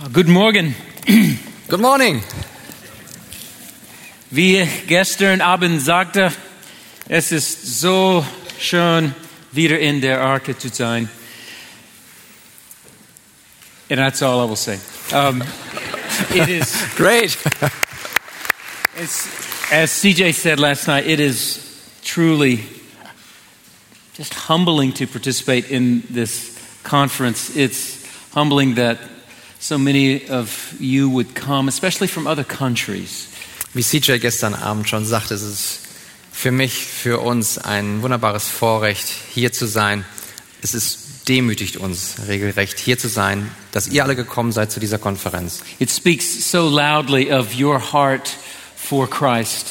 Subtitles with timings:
[0.00, 0.76] Guten Morgen.
[1.66, 2.22] Good morning.
[4.30, 6.32] Wie gestern Abend sagte,
[7.08, 8.24] es ist so
[8.60, 9.12] schön,
[9.50, 11.10] wieder in der Arche zu sein.
[13.90, 14.78] And that's all I will say.
[15.12, 15.42] Um,
[16.32, 17.36] it is, Great.
[18.96, 19.26] it's,
[19.72, 21.58] as CJ said last night, it is
[22.04, 22.60] truly
[24.14, 27.56] just humbling to participate in this conference.
[27.56, 28.98] It's humbling that
[29.58, 33.28] so many of you would come, especially from other countries.
[33.74, 35.80] Wie CJ gestern Abend schon sagte, es ist
[36.32, 40.04] für mich, für uns ein wunderbares Vorrecht, hier zu sein.
[40.62, 44.98] Es ist demütigt uns regelrecht, hier zu sein, dass ihr alle gekommen seid zu dieser
[44.98, 45.60] Konferenz.
[45.78, 48.30] It speaks so loudly of your heart
[48.76, 49.66] for Christ.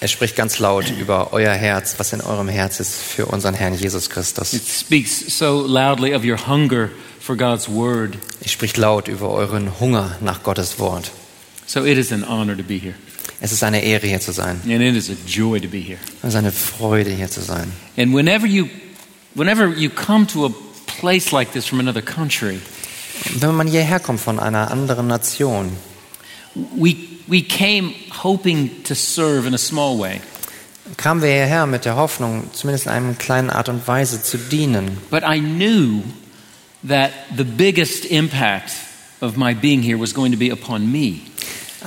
[0.00, 3.74] Er spricht ganz laut über euer Herz, was in eurem Herz ist für unseren Herrn
[3.74, 4.52] Jesus Christus.
[4.52, 6.90] It speaks so loudly of your hunger
[7.30, 8.18] for God's word.
[8.42, 11.12] Er spricht laut über euren Hunger nach Gottes Wort.
[11.64, 12.94] So it is an honor to be here.
[13.40, 14.60] Es ist eine Ehre, hier zu sein.
[14.64, 15.98] And it is a joy to be here.
[16.22, 17.70] Es ist eine Freude, hier zu sein.
[17.96, 18.66] And whenever you
[19.36, 20.50] whenever you come to a
[20.98, 22.58] place like this from another country,
[23.38, 25.70] wenn man hierher kommt von einer anderen Nation,
[26.76, 26.96] we
[27.28, 27.92] we came
[28.24, 30.20] hoping to serve in a small way.
[30.96, 34.98] kamen wir hierher mit der Hoffnung, zumindest in einer kleinen Art und Weise zu dienen.
[35.12, 36.02] But I knew
[36.86, 38.72] that the biggest impact
[39.20, 41.20] of my being here was going to be upon me.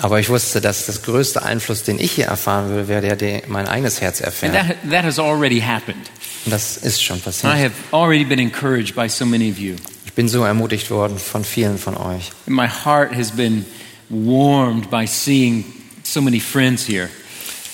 [0.02, 3.44] Aber ich wusste, dass das größte Einfluss, den ich hier erfahren will, wäre der, der
[3.48, 4.54] mein eigenes Herz And erfährt.
[4.54, 6.10] that that has already happened.
[6.46, 7.54] Und das ist schon I passiert.
[7.54, 9.76] have already been encouraged by so many of you.
[10.06, 12.32] Ich bin so ermutigt worden von vielen von euch.
[12.48, 13.66] And my heart has been
[14.10, 15.64] warmed by seeing
[16.04, 17.10] so many friends here.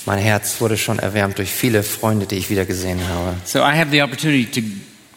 [0.05, 3.35] Mein Herz wurde schon erwärmt durch viele Freunde, die ich wieder gesehen habe.
[3.45, 4.61] So I have the opportunity to,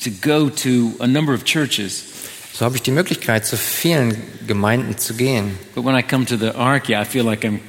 [0.02, 2.04] to go to a number of churches.
[2.52, 5.58] So habe ich die Möglichkeit, zu vielen Gemeinden zu gehen.
[5.74, 7.60] But when I come to the Ark, yeah, I feel like I'm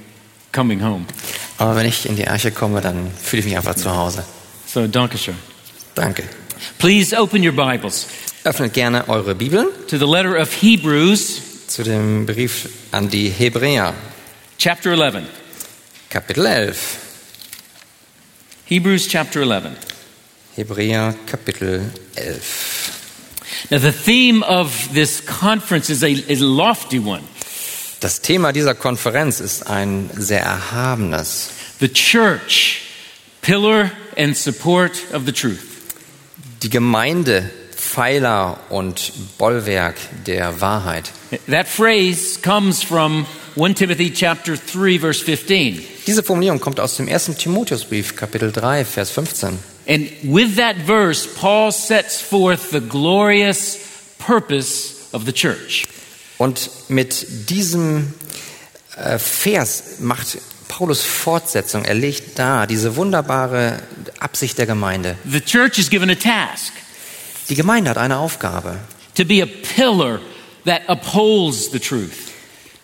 [0.52, 1.06] coming home.
[1.58, 4.26] Aber wenn ich in die Arche komme, dann fühle ich mich einfach zu Hause.
[4.66, 5.36] So, Dankeschön.
[5.96, 6.24] Danke.
[6.80, 8.08] Please open your Bibles
[8.46, 13.94] Öffnet gerne eure Bibeln to the letter of Hebrews, zu dem Brief an die Hebräer,
[14.58, 15.24] chapter 11.
[16.10, 16.98] Kapitel 11.
[18.66, 19.93] Hebrews chapter 11.
[20.56, 21.82] Hebräer, Kapitel
[22.16, 22.42] 11.
[23.72, 27.24] Now, the theme of this conference is a, is a lofty one.
[28.02, 31.50] Das Thema dieser Konferenz ist ein sehr erhabenes.
[31.80, 32.82] The church,
[33.42, 35.62] pillar and support of the truth.
[36.62, 39.96] Die Gemeinde, Pfeiler und Bollwerk
[40.28, 41.12] der Wahrheit.
[41.50, 43.26] That phrase comes from
[43.56, 45.84] 1 Timothy chapter 3 verse 15.
[46.06, 47.38] Diese Formulierung kommt aus dem 1.
[47.38, 49.73] Timotheusbrief, Kapitel 3, Vers 15.
[49.88, 53.78] And with that verse Paul sets forth the glorious
[54.18, 55.86] purpose of the church.
[56.38, 58.14] Und mit diesem
[58.96, 61.86] äh, Vers macht Paulus Fortsetzung.
[61.86, 63.84] Er legt dar diese wunderbare
[64.20, 65.18] Absicht der Gemeinde.
[65.26, 66.74] The church is given a task
[67.50, 68.80] Die Gemeinde hat eine Aufgabe,
[69.16, 69.46] to be a
[69.76, 70.20] pillar
[70.66, 72.32] that upholds the truth,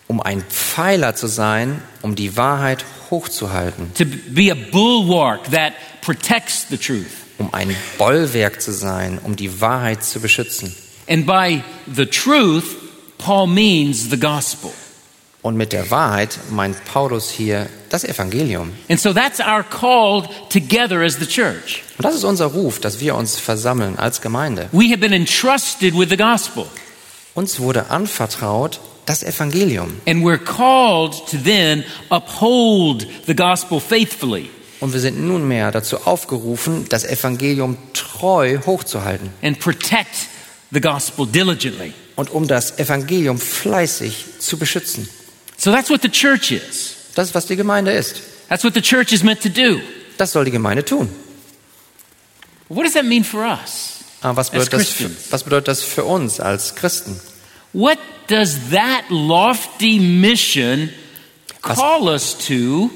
[0.08, 6.66] um ein Pfeiler zu sein, um die Wahrheit hochzuhalten, to be a bulwark that protects
[6.70, 7.12] the truth.
[7.38, 10.75] um ein Bollwerk zu sein, um die Wahrheit zu beschützen.
[11.08, 12.75] And by the truth,
[13.18, 14.72] Paul means the gospel.
[15.42, 18.74] Und mit der Wahrheit meint Paulus hier das Evangelium.
[18.90, 21.81] And so that's our call together as the church.
[21.98, 24.68] Und das ist unser Ruf, dass wir uns versammeln als Gemeinde.
[24.74, 26.66] We have been entrusted with the gospel,
[27.36, 30.00] Uns wurde anvertraut das Evangelium.
[30.08, 34.50] and we're called to then uphold the gospel faithfully
[34.81, 40.28] Und wir sind nunmehr dazu aufgerufen, das Evangelium treu hochzuhalten and protect
[40.72, 41.94] the gospel diligently.
[42.16, 45.09] und um das Evangelium fleißig zu beschützen.
[45.58, 46.96] So that's what the church is.
[47.16, 48.22] Das ist, was die Gemeinde ist.
[48.48, 49.81] That's what the church is meant to do.
[50.18, 51.09] Das soll die Gemeinde tun.
[52.69, 53.96] What does that mean for us?
[54.22, 57.19] Aber was As bedeutet, das was bedeutet das für uns als Christen?
[57.74, 57.97] What
[58.28, 60.89] does that lofty mission
[61.62, 62.89] call us to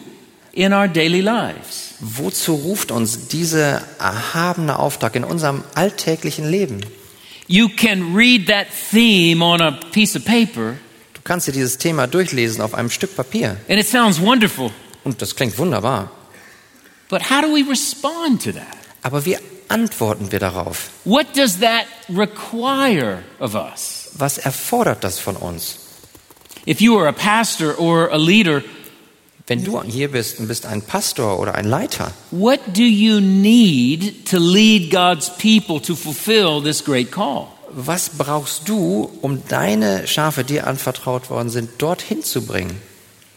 [0.54, 1.96] in our daily lives?
[2.00, 6.81] Wozu ruft uns dieser erhabene Auftrag in unserem alltäglichen Leben?
[7.48, 10.78] You can read that theme on a piece of paper,
[11.14, 13.58] Du kannst dir dieses Thema durchlesen auf einem Stück Papier.
[13.70, 14.72] and it sounds wonderful.
[15.04, 16.10] Und das klingt wunderbar.
[17.10, 18.66] But how do we respond to that?
[19.04, 19.38] Aber wie
[19.74, 20.90] antworten wir darauf?
[21.06, 24.10] What does that require of us?
[24.18, 25.78] Was erfordert das von uns?
[26.68, 28.64] If you are a pastor or a leader,
[29.48, 34.25] Wenn du hier bist und bist ein Pastor oder ein Leiter, what do you need
[34.30, 37.48] to lead God's people to fulfill this great call?
[37.75, 42.80] was brauchst du, um deine Schafe, die dir anvertraut worden sind, dorthin zu bringen?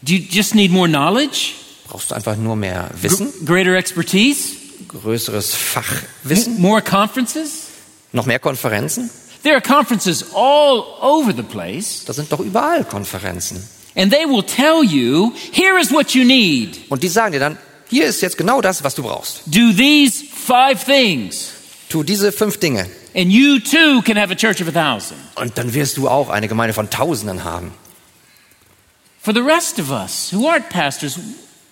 [0.03, 1.53] Do you just need more knowledge?
[1.87, 4.56] Brauchst du einfach nur mehr Wissen, Gr- greater expertise?
[4.87, 7.63] Größeres Fachwissen, More conferences?
[8.11, 9.09] noch mehr Konferenzen?
[9.43, 13.63] There are conferences all over the place, Da sind doch überall Konferenzen.
[13.95, 16.79] and they will tell you here is what you need.
[16.89, 17.57] Und die sagen dir dann,
[17.89, 19.41] hier ist jetzt genau das, was du brauchst.
[19.45, 21.51] Do these five things,
[21.89, 25.17] Tu diese fünf Dinge and you too can have a church of a thousand.
[25.35, 27.71] und dann wirst du auch eine Gemeinde von Tausenden haben.
[29.21, 31.17] For the rest of us who aren't pastors,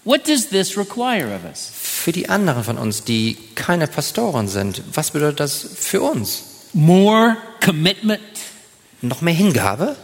[0.03, 1.71] what does this require of us?
[2.05, 6.43] Für die anderen von uns, die keine Pastoren sind, was bedeutet das für uns?
[6.73, 7.35] More
[7.65, 8.21] commitment,
[9.01, 9.95] Noch mehr Hingabe?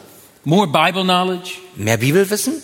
[0.44, 2.56] more Bible knowledge, Mehr Bibelwissen?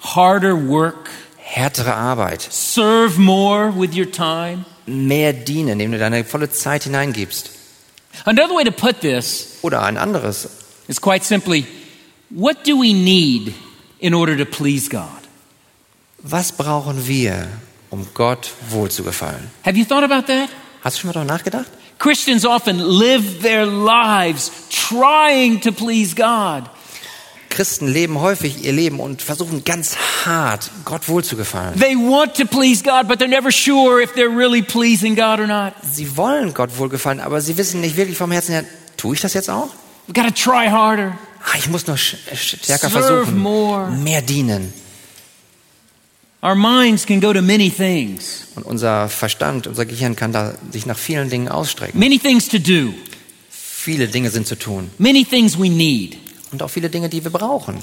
[0.00, 2.46] harder work, Härtere Arbeit?
[2.52, 4.64] serve more with your time.
[4.86, 7.50] Mehr dienen, indem du deine volle Zeit hineingibst?
[8.24, 10.48] Another way to put this Oder ein anderes.
[10.86, 11.66] is quite simply
[12.30, 13.54] what do we need
[13.98, 15.08] in order to please God?
[16.22, 17.48] Was brauchen wir,
[17.94, 19.50] um Gott wohlzugefallen?
[19.64, 20.48] Have you thought about that?
[20.82, 21.66] Hast du schon mal darüber nachgedacht?
[21.98, 26.64] Christians often live their lives trying to please God.
[27.48, 29.96] Christen leben häufig ihr Leben und versuchen ganz
[30.26, 31.78] hart, Gott wohlzugefallen.
[31.78, 35.46] They want to please God, but they're never sure if they're really pleasing God or
[35.46, 35.72] not.
[35.88, 38.64] Sie wollen Gott wohlgefallen, aber sie wissen nicht wirklich vom Herzen her,
[38.96, 39.68] tue ich das jetzt auch?
[40.08, 41.16] We've got to try harder.
[41.44, 43.38] Ah, ich muss noch stärker Serve versuchen.
[43.38, 43.88] more.
[43.90, 44.72] Mehr dienen.
[46.44, 50.84] Our minds can go to many things, Und unser Verstand, unser Gehirn kann da sich
[50.84, 51.98] nach vielen Dingen ausstrecken.
[51.98, 52.92] many things to do,
[53.48, 54.90] Viele Dinge sind zu tun.
[54.98, 56.18] many things we need.
[56.52, 57.78] Und auch viele Dinge, die wir brauchen.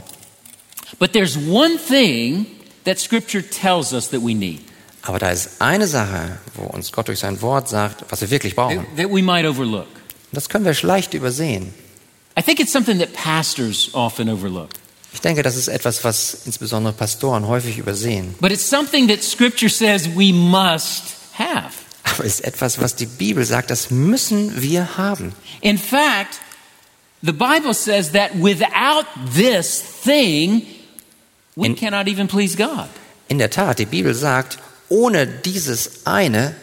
[1.00, 2.46] But there's one thing
[2.86, 4.62] that Scripture tells us that we need,
[5.04, 8.56] Aber da ist eine Sache, wo uns Gott durch sein Wort sagt, was wir wirklich
[8.56, 8.86] brauchen.
[8.96, 9.88] that, we might overlook.
[10.32, 11.74] Das können wir leicht übersehen.
[12.38, 14.70] I think it's something that pastors often overlook.
[15.14, 18.34] Ich denke, das ist etwas, was insbesondere Pastoren häufig übersehen.
[18.40, 21.04] But it's something that Scripture says we must
[21.38, 21.72] have.
[22.04, 25.34] Aber es ist etwas, was die Bibel sagt, das müssen wir haben.
[25.62, 26.40] In fact,
[27.22, 29.06] the Bible says that without
[29.36, 30.64] this thing,
[31.56, 32.88] we In- cannot even please God.
[33.28, 34.58] In der Tat, die Bibel sagt,
[34.90, 36.56] ohne dieses eine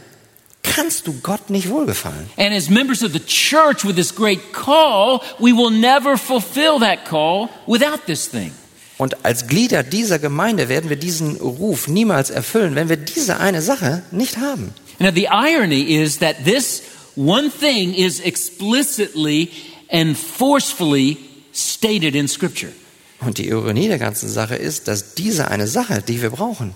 [0.74, 2.28] kannst du Gott nicht wohlgefallen.
[2.36, 7.04] And as members of the church with this great call, we will never fulfill that
[7.04, 8.52] call without this thing.
[8.98, 13.62] Und als Glieder dieser Gemeinde werden wir diesen Ruf niemals erfüllen, wenn wir diese eine
[13.62, 14.74] Sache nicht haben.
[14.98, 16.82] Now, the irony is that this
[17.14, 19.50] one thing is explicitly
[19.90, 21.16] and forcefully
[21.52, 22.72] stated in Scripture.
[23.20, 26.74] Und die Ironie der ganzen Sache ist, dass diese eine Sache, die wir brauchen,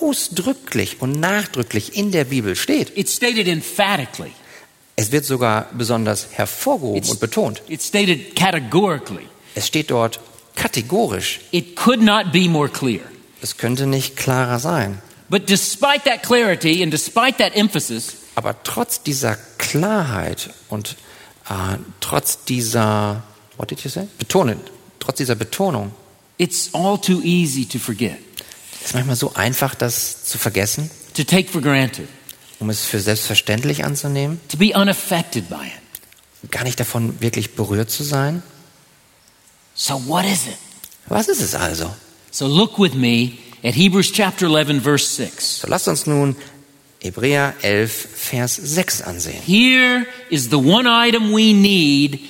[0.00, 2.96] ausdrücklich und nachdrücklich in der Bibel steht.
[2.96, 4.32] It's stated emphatically,
[4.96, 7.62] Es wird sogar besonders hervorgehoben und betont.
[7.68, 9.26] it's stated categorically.
[9.54, 10.20] Es steht dort
[10.56, 11.40] kategorisch.
[11.50, 13.00] It could not be more clear.
[13.42, 15.00] Es könnte nicht klarer sein.
[15.28, 20.96] But despite that clarity and despite that emphasis, Aber trotz dieser Klarheit und
[21.48, 23.22] äh, trotz dieser,
[23.56, 24.06] what did you say?
[24.18, 24.60] Betonen,
[25.00, 25.92] trotz dieser Betonung,
[26.38, 28.16] it's all too easy to forget,
[28.84, 32.08] ist manchmal so einfach, das zu vergessen, to take for granted,
[32.60, 36.50] um es für selbstverständlich anzunehmen, to be unaffected by it.
[36.50, 38.42] gar nicht davon wirklich berührt zu sein.
[39.74, 40.56] So, what is it?
[41.08, 41.94] Was ist es also?
[42.30, 43.32] So, look with me
[43.64, 45.60] at Hebrews chapter 11, verse 6.
[45.60, 46.36] So lasst uns nun
[47.00, 49.42] Hebräer 11, Vers 6 ansehen.
[49.44, 52.20] Here is the one item we need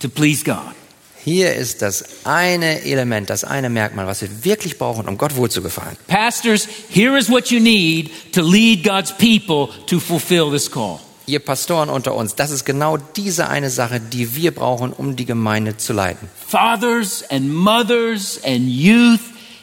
[0.00, 0.74] to please God.
[1.24, 5.96] Hier ist das eine Element, das eine Merkmal, was wir wirklich brauchen, um Gott wohlzugefallen.
[6.06, 10.98] Pastors, here is what you need to lead God's people to fulfill this call.
[11.26, 15.26] Ihr Pastoren unter uns, das ist genau diese eine Sache, die wir brauchen, um die
[15.26, 16.28] Gemeinde zu leiten.
[16.48, 19.20] Fathers and mothers and youth,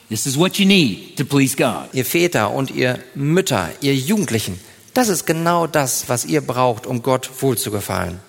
[0.09, 1.89] this is what you need to please God.
[1.91, 4.59] Ihr Väter und ihr Mütter, ihr Jugendlichen,
[4.93, 8.19] das ist genau das, was ihr braucht, um Gott wohlzugefallen.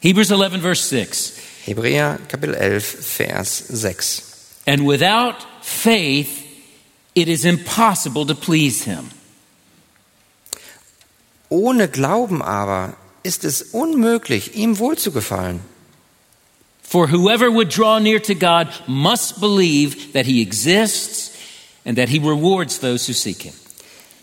[0.00, 1.32] Hebrews 11, verse 6.
[1.66, 4.22] Hebräer Kapitel 11, Vers 6.
[4.66, 6.44] And without faith,
[7.12, 9.10] it is impossible to please him.
[11.48, 15.60] Ohne Glauben aber ist es unmöglich, ihm wohlzugefallen.
[16.82, 21.32] For whoever would draw near to God must believe that he exists
[21.84, 23.54] and that he rewards those who seek him.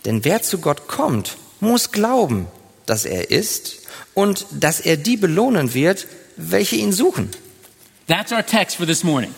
[0.06, 2.48] Denn wer zu Gott kommt, muss glauben,
[2.86, 3.80] dass er ist
[4.14, 7.30] und dass er die belohnen wird, welche ihn suchen.
[8.08, 9.34] That's our text for this morning.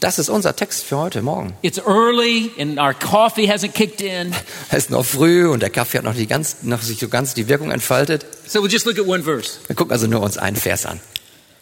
[0.00, 1.54] Das ist unser Text für heute Morgen.
[1.62, 4.32] It's early and our coffee hasn't kicked in.
[4.70, 7.32] Es ist noch früh und der Kaffee hat noch, die ganz, noch sich so ganz
[7.34, 8.26] die Wirkung entfaltet.
[8.46, 9.58] So we'll just look at one verse.
[9.66, 11.00] Wir gucken also nur uns einen Vers an.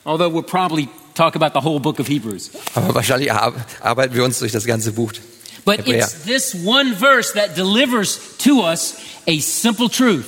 [0.05, 2.51] although we'll probably talk about the whole book of Hebrews.
[2.75, 5.13] Aber wahrscheinlich ar- arbeiten wir uns durch das ganze Buch.
[5.65, 6.05] But Hebräer.
[6.05, 8.97] it's this one verse that delivers to us
[9.29, 10.25] a simple truth,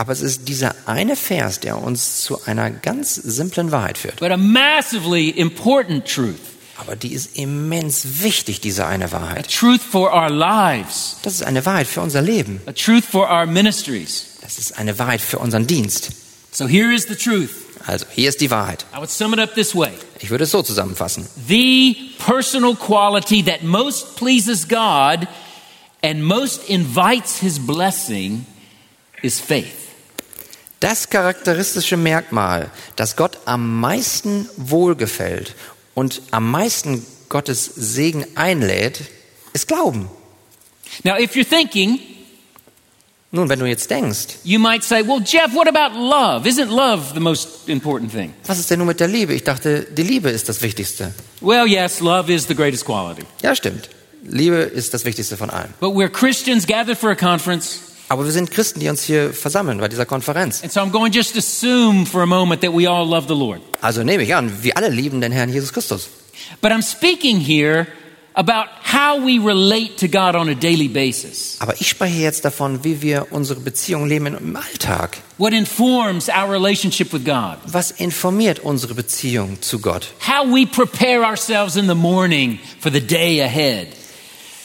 [0.00, 4.18] Aber es ist dieser eine Vers, der uns zu einer ganz simplen Wahrheit führt.
[4.18, 6.36] but a massively important truth.
[6.78, 9.52] Aber die ist immens wichtig, diese eine A Wahrheit.
[9.54, 12.62] truth for our lives, Das ist eine Wahrheit für unser Leben.
[12.66, 14.38] a truth for our ministries.
[14.40, 16.12] Das ist eine Wahrheit für unseren Dienst.
[16.50, 17.50] So here is the truth.
[17.86, 18.86] Also, hier ist die Wahrheit.
[18.94, 19.90] I would sum it up this way
[20.20, 21.26] Ich würde es so zusammenfassen.
[21.46, 25.28] The personal quality that most pleases God
[26.02, 28.46] and most invites his blessing
[29.22, 29.79] is faith.
[30.80, 35.54] Das charakteristische Merkmal, das Gott am meisten wohlgefällt
[35.94, 39.02] und am meisten Gottes Segen einlädt,
[39.52, 40.08] ist Glauben.
[41.04, 42.00] Now, if you're thinking,
[43.32, 46.48] Nun, wenn du jetzt denkst, you might say, well, Jeff, what about love?
[46.48, 48.34] Isn't love the most important thing?
[48.46, 49.34] was ist denn nun mit der Liebe?
[49.34, 51.14] Ich dachte, die Liebe ist das Wichtigste.
[51.40, 53.22] Well, yes, love is the greatest quality.
[53.42, 53.88] Ja, stimmt.
[54.24, 55.72] Liebe ist das Wichtigste von allem.
[55.78, 57.78] But we're Christians gathered for a conference,
[58.10, 60.64] Aber wir sind Christen, die uns hier versammeln bei dieser Konferenz.
[60.64, 63.36] and so I'm going to just assume for a moment that we all love the
[63.36, 63.60] Lord.
[63.80, 66.08] Also nehme ich an, wir alle lieben den Herrn Jesus Christus.
[66.60, 67.86] But I'm speaking here
[68.34, 71.54] about how we relate to God on a daily basis.
[71.60, 75.18] Aber ich spreche jetzt davon, wie wir unsere Beziehung leben im Alltag.
[75.38, 77.58] What informs our relationship with God?
[77.66, 80.08] Was informiert unsere Beziehung zu Gott?
[80.26, 83.86] How we prepare ourselves in the morning for the day ahead.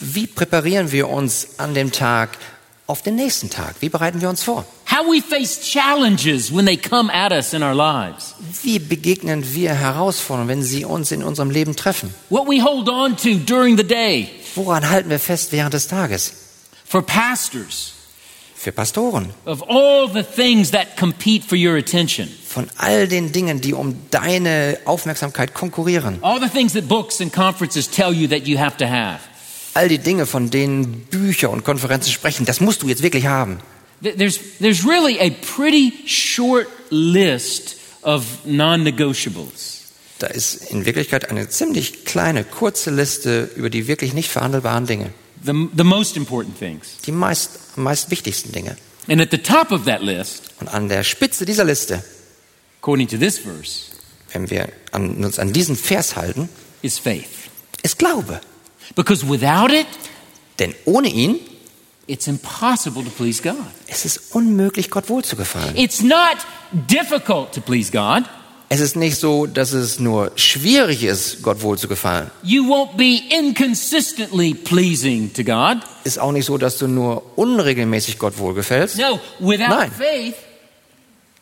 [0.00, 2.30] Wie präparieren wir uns an dem Tag
[2.86, 3.76] auf den nächsten Tag?
[3.80, 4.64] Wie bereiten wir uns vor?
[4.90, 8.34] How we face challenges when they come at us in our lives.
[8.62, 12.14] Wie begegnen wir Herausforderungen, wenn sie uns in unserem Leben treffen?
[12.30, 14.28] What we hold on to during the day.
[14.54, 16.32] Woran halten wir fest während des Tages?
[16.84, 17.92] For pastors,
[18.54, 19.30] Für Pastoren.
[19.44, 22.28] of all the things that compete for your attention.
[22.48, 26.18] Von all den Dingen, die um deine Aufmerksamkeit konkurrieren.
[26.22, 29.18] All the things that books and conferences tell you that you have to have.
[29.76, 33.58] All die Dinge, von denen Bücher und Konferenzen sprechen, das musst du jetzt wirklich haben.
[34.02, 39.82] Th- There's, there's really a pretty short list of non negotiables.
[40.18, 45.10] Da ist in Wirklichkeit eine ziemlich kleine, kurze Liste über die wirklich nicht verhandelbaren Dinge.
[45.44, 46.96] The, the most important things.
[47.04, 48.76] Die meist, meist wichtigsten Dinge.
[49.08, 52.02] And at the top of that list, Und an der Spitze dieser Liste,
[52.80, 53.90] according to this verse,
[54.32, 56.48] wenn wir an, uns an diesen Vers halten,
[56.80, 57.28] is faith.
[57.82, 58.40] ist Glaube.
[58.94, 59.86] Because without it,
[60.58, 61.38] Denn ohne ihn
[62.06, 63.56] it's impossible to please God.
[63.88, 65.76] ist es unmöglich, Gott wohlzugefallen.
[65.76, 66.36] It's not
[66.72, 68.24] difficult to please God.
[68.68, 72.30] Es ist nicht so, dass es nur schwierig ist, Gott wohlzugefallen.
[72.42, 75.78] You won't be inconsistently pleasing to God.
[76.04, 78.98] Ist auch nicht so, dass du nur unregelmäßig Gott wohlgefällst.
[78.98, 79.92] No, without Nein.
[79.92, 80.34] faith,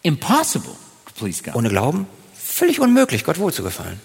[0.03, 0.75] impossible
[1.07, 1.55] to please God.
[1.55, 4.01] Ohne Glauben völlig unmöglich, Gott wohlzugefallen.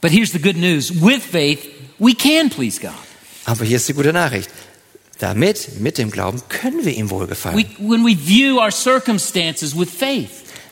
[0.00, 1.60] But here's the good news with faith,
[1.98, 2.92] we can please God.
[3.44, 4.50] Aber hier ist die gute Nachricht.
[5.18, 7.56] Damit, mit dem Glauben, können wir ihm wohlgefallen.
[7.56, 10.30] We, when we view our circumstances with faith,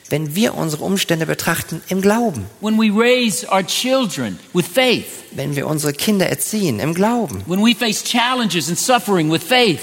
[0.09, 5.55] Wenn wir unsere Umstände betrachten im Glauben, when we raise our children with faith, wenn
[5.55, 9.79] wir unsere Kinder erziehen im Glauben, when we face challenges and suffering with faith,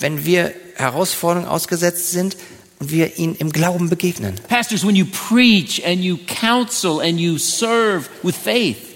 [0.00, 2.38] wenn wir Herausforderungen ausgesetzt sind
[2.78, 4.36] und wir ihnen im Glauben begegnen.
[4.48, 8.95] pastors, when you preach and you counsel and you serve with faith,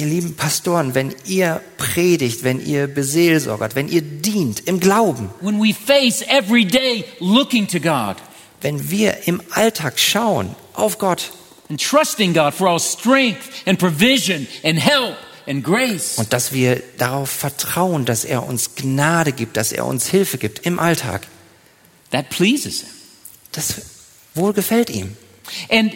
[0.00, 5.60] Ihr lieben Pastoren, wenn ihr predigt, wenn ihr beseelsorgert, wenn ihr dient im Glauben, when
[5.60, 8.16] we face every day looking to God
[8.62, 11.32] wenn wir im Alltag schauen auf Gott
[11.68, 15.16] and trusting God for all strength and provision and help
[15.46, 20.06] and grace, und dass wir darauf vertrauen, dass er uns Gnade gibt, dass er uns
[20.06, 21.26] Hilfe gibt im Alltag,
[22.10, 22.88] that pleases Him.
[23.52, 23.74] das
[24.34, 25.16] wohl gefällt ihm.
[25.68, 25.92] And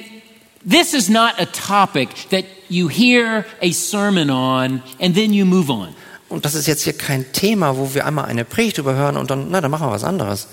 [0.65, 5.71] this is not a topic that you hear a sermon on and then you move
[5.71, 5.95] on.
[6.29, 9.51] Und das ist jetzt hier kein Thema, wo wir einmal eine Predigt überhören und dann,
[9.51, 10.49] na, dann machen wir was anderes.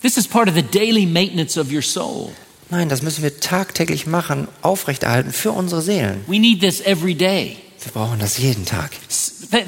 [0.00, 2.30] This is part of the daily maintenance of your soul.
[2.70, 6.22] Nein, das müssen wir tagtäglich machen, aufrechterhalten für unsere Seelen.
[6.26, 7.56] We need this every day.
[7.82, 8.90] Wir brauchen das jeden Tag.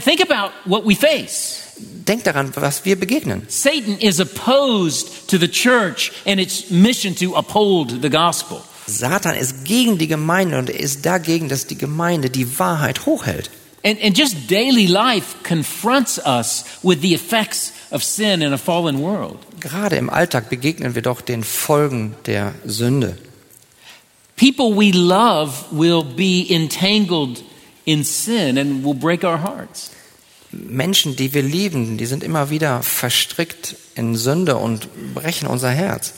[0.04, 1.56] Think about what we face.
[1.78, 3.42] Denkt daran, was wir begegnen.
[3.48, 8.62] Satan is opposed to the church and its mission to uphold the gospel.
[8.98, 13.50] Satan ist gegen die Gemeinde und er ist dagegen, dass die Gemeinde die Wahrheit hochhält.
[13.82, 19.00] And, and just daily life confronts us with the effects of sin in a fallen
[19.00, 19.38] world.
[19.60, 23.16] Gerade im Alltag begegnen wir doch den Folgen der Sünde.
[24.36, 27.42] People we love will be entangled
[27.84, 29.90] in sin and will break our hearts.
[30.52, 36.14] Menschen, die wir lieben, die sind immer wieder verstrickt in Sünde und brechen unser Herz.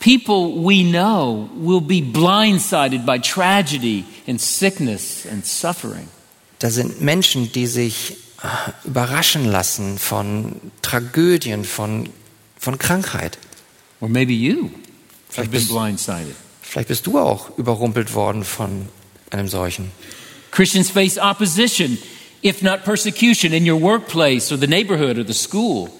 [0.00, 6.08] People we know will be blindsided by tragedy and sickness and suffering.
[6.58, 12.08] Da sind Menschen, die sich äh, überraschen lassen von Tragödien, von,
[12.58, 13.38] von Krankheit.
[14.00, 14.70] Or maybe you have
[15.28, 16.34] Vielleicht been bist- blindsided.
[16.62, 18.88] Vielleicht bist du auch überrumpelt worden von
[19.30, 19.90] einem solchen.
[20.50, 21.98] Christians face opposition,
[22.42, 25.90] if not persecution, in your workplace or the neighborhood or the school.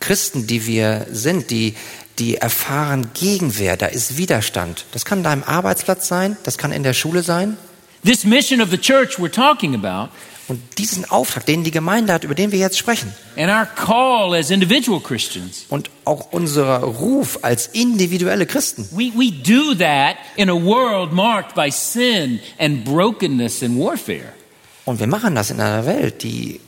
[0.00, 1.74] Christen, die wir sind, die,
[2.18, 4.84] die erfahren Gegenwehr, da ist Widerstand.
[4.92, 7.56] Das kann da im Arbeitsplatz sein, das kann in der Schule sein.
[8.04, 10.10] This mission of the church we're talking about,
[10.46, 14.34] Und diesen Auftrag, den die Gemeinde hat, über den wir jetzt sprechen, and our call
[14.34, 20.50] as individual Christians, und auch unser Ruf als individuelle Christen, we, we do that in
[20.50, 24.34] a world marked by sin and brokenness and warfare.
[24.84, 26.60] und wir machen das in einer Welt, die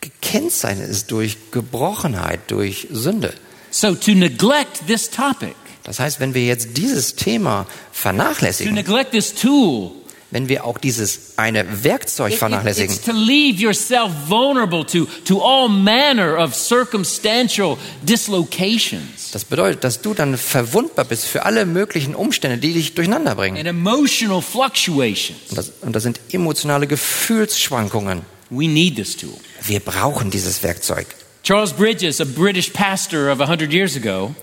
[0.00, 3.34] gekennzeichnet ist durch Gebrochenheit, durch Sünde.
[3.76, 9.10] So to neglect this topic, Das heißt, wenn wir jetzt dieses Thema to vernachlässigen, neglect
[9.10, 9.90] this tool,
[10.30, 15.42] wenn wir auch dieses eine Werkzeug it- it- vernachlässigen, to leave yourself vulnerable to, to
[15.42, 22.14] all manner of circumstantial dislocations das bedeutet, dass du dann verwundbar bist für alle möglichen
[22.14, 23.56] Umstände, die dich durcheinander bringen.
[23.56, 25.50] and emotional fluctuations.
[25.50, 28.22] Und das, und das sind emotionale Gefühlsschwankungen.
[28.50, 29.34] We need this tool.
[29.66, 31.06] Wir brauchen dieses Werkzeug.
[31.44, 34.34] Charles Bridges, a British pastor of 100 years ago,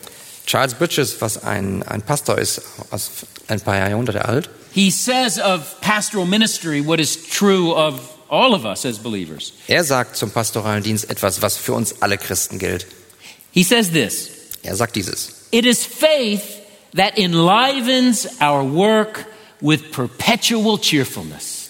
[0.45, 3.09] Charles Bridges, was ein, ein Pastor ist, aus
[3.47, 8.65] ein paar Jahrhunderte alt, he says of pastoral ministry what is true of all of
[8.65, 9.51] us as believers.
[9.67, 12.85] er sagt zum pastoralen Dienst etwas, was für uns alle Christen gilt.
[13.51, 14.29] He says this
[14.63, 15.47] Er sagt dieses.
[15.51, 16.61] It is faith
[16.93, 19.25] that enlivens our work
[19.59, 21.60] with perpetual cheerfulness.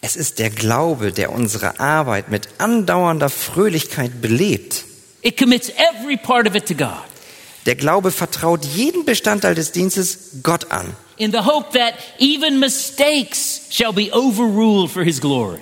[0.00, 4.84] Es ist der Glaube, der unsere Arbeit mit andauernder Fröhlichkeit belebt.
[5.22, 7.02] It commits every part of it to God
[7.66, 10.94] Der Glaube vertraut jeden Bestandteil des Dienstes Gott an.
[11.16, 15.58] in the hope that even mistakes shall be overruled for his glory.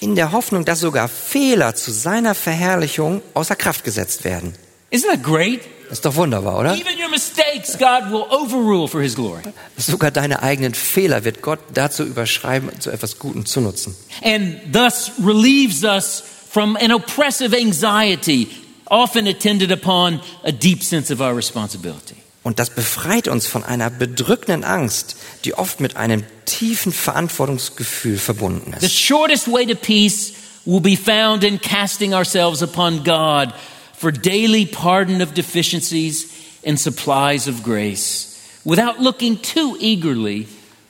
[0.00, 4.54] In der Hoffnung, dass sogar Fehler zu seiner Verherrlichung außer Kraft gesetzt werden.
[4.92, 5.62] Isn't that great?
[5.88, 6.74] Das ist doch wunderbar, oder?
[6.74, 9.42] Even your mistakes, God will overrule for his glory.
[9.76, 13.94] Sogar deine eigenen Fehler wird Gott dazu überschreiben, zu etwas Gutem zu nutzen.
[14.22, 18.48] and thus relieves us from an oppressive anxiety,
[18.86, 22.16] often attended upon a deep sense of our responsibility.
[22.42, 28.74] Und das befreit uns von einer bedrückenden Angst, die oft mit einem tiefen Verantwortungsgefühl verbunden
[28.80, 28.98] The ist.
[29.00, 30.32] shortest way to peace
[30.66, 33.52] will be found in casting ourselves upon God
[33.96, 36.26] for daily pardon of deficiencies
[36.64, 40.46] and supplies of grace, without looking too eagerly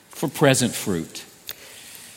[0.09, 1.23] for present fruit.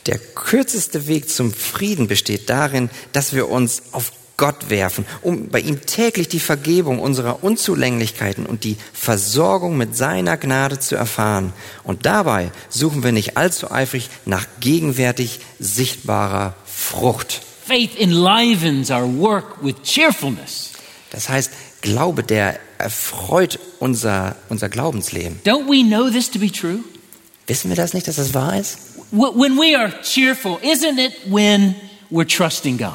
[0.06, 5.60] Der kürzeste Weg zum Frieden besteht darin, dass wir uns auf Gott werfen, um bei
[5.60, 11.52] ihm täglich die Vergebung unserer Unzulänglichkeiten und die Versorgung mit seiner Gnade zu erfahren.
[11.82, 17.42] Und dabei suchen wir nicht allzu eifrig nach gegenwärtig sichtbarer Frucht.
[17.66, 20.70] Faith enlivens our work with cheerfulness.
[21.10, 25.40] Das heißt, Glaube, der erfreut unser, unser Glaubensleben.
[25.44, 26.80] Don't we know this to be true?
[27.46, 28.78] Wissen wir das nicht, dass das wahr ist?
[29.12, 31.74] Wh- When we are cheerful, isn't it when
[32.10, 32.92] we're trusting God?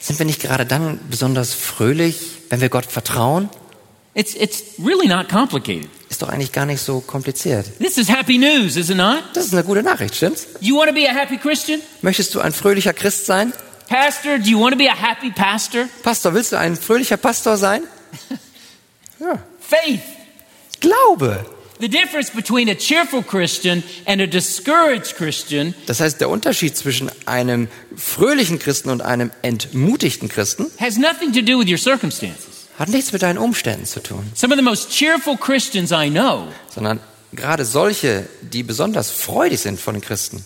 [0.00, 3.48] Sind wir nicht gerade dann besonders fröhlich, wenn wir Gott vertrauen?
[4.14, 5.88] It's, it's really not complicated.
[6.10, 7.66] Ist doch eigentlich gar nicht so kompliziert.
[7.78, 9.22] This is happy news, is it not?
[9.32, 10.46] Das ist eine gute Nachricht, stimmt's?
[10.60, 11.80] You want to be a happy Christian?
[12.02, 13.54] Möchtest du ein fröhlicher Christ sein?
[13.88, 15.88] Pastor, do you want to be a happy pastor?
[16.02, 17.82] Pastor, willst du ein fröhlicher Pastor sein?
[19.20, 19.38] Ja.
[19.60, 20.00] Faith.
[20.80, 21.44] Glaube.
[21.78, 27.08] The difference between a cheerful Christian and a discouraged Christian Das heißt, der Unterschied zwischen
[27.26, 32.66] einem fröhlichen Christen und einem entmutigten Christen has nothing to do with your circumstances.
[32.80, 36.48] hat nichts mit deinen Umständen zu tun, Some of the most cheerful Christians I know
[36.74, 36.98] sondern
[37.32, 40.44] gerade solche, die besonders freudig sind von den Christen,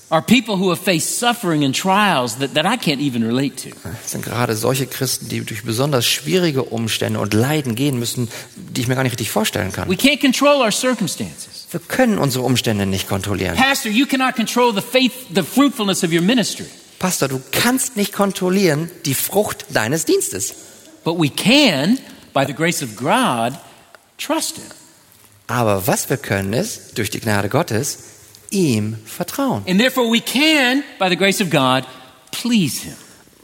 [4.04, 8.88] sind gerade solche Christen, die durch besonders schwierige Umstände und Leiden gehen müssen, die ich
[8.88, 9.88] mir gar nicht richtig vorstellen kann.
[9.88, 11.66] We can't control our circumstances.
[11.70, 13.56] Wir können unsere Umstände nicht kontrollieren.
[13.56, 16.66] Pastor, you cannot control the faith, the fruitfulness of your ministry.
[16.98, 20.54] Pastor, du kannst nicht kontrollieren die Frucht deines Dienstes.
[21.04, 21.98] But we can,
[22.32, 23.58] by the grace of God,
[24.18, 24.75] trust Him.
[25.46, 27.98] Aber was wir können ist, durch die Gnade Gottes,
[28.50, 29.64] ihm vertrauen.
[29.68, 31.84] And therefore, we can, by the grace of God,
[32.32, 32.96] please Him.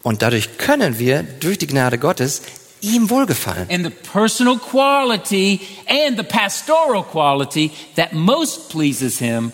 [0.02, 2.42] Und dadurch können wir durch die Gnade Gottes
[2.80, 3.68] ihm wohlgefallen.
[3.70, 9.52] And the personal quality and the pastoral quality that most pleases Him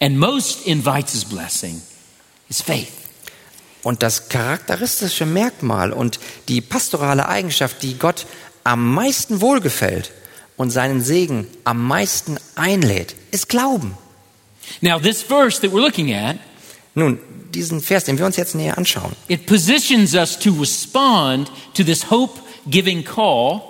[0.00, 1.80] and most invites His blessing
[2.48, 2.92] is faith.
[3.84, 8.26] Und das charakteristische Merkmal und die pastorale Eigenschaft, die Gott
[8.64, 10.10] am meisten wohlgefällt
[10.58, 13.96] und seinen Segen am meisten einlädt, ist Glauben.
[14.82, 16.36] Now, this verse that we're looking at,
[16.94, 17.18] Nun,
[17.54, 22.10] diesen Vers, den wir uns jetzt näher anschauen, it positions us to respond to this
[22.10, 23.62] hope-giving call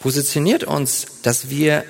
[0.00, 1.84] positioniert uns, dass wir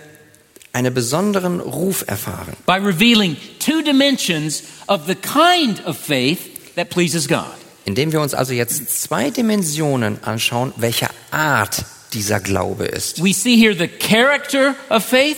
[0.72, 7.28] einen besonderen Ruf erfahren, by revealing two dimensions of the kind of faith that pleases
[7.28, 7.44] God.
[7.84, 13.22] indem wir uns also jetzt zwei Dimensionen anschauen, welcher Art dieser Glaube ist.
[13.22, 15.36] We see here the character of faith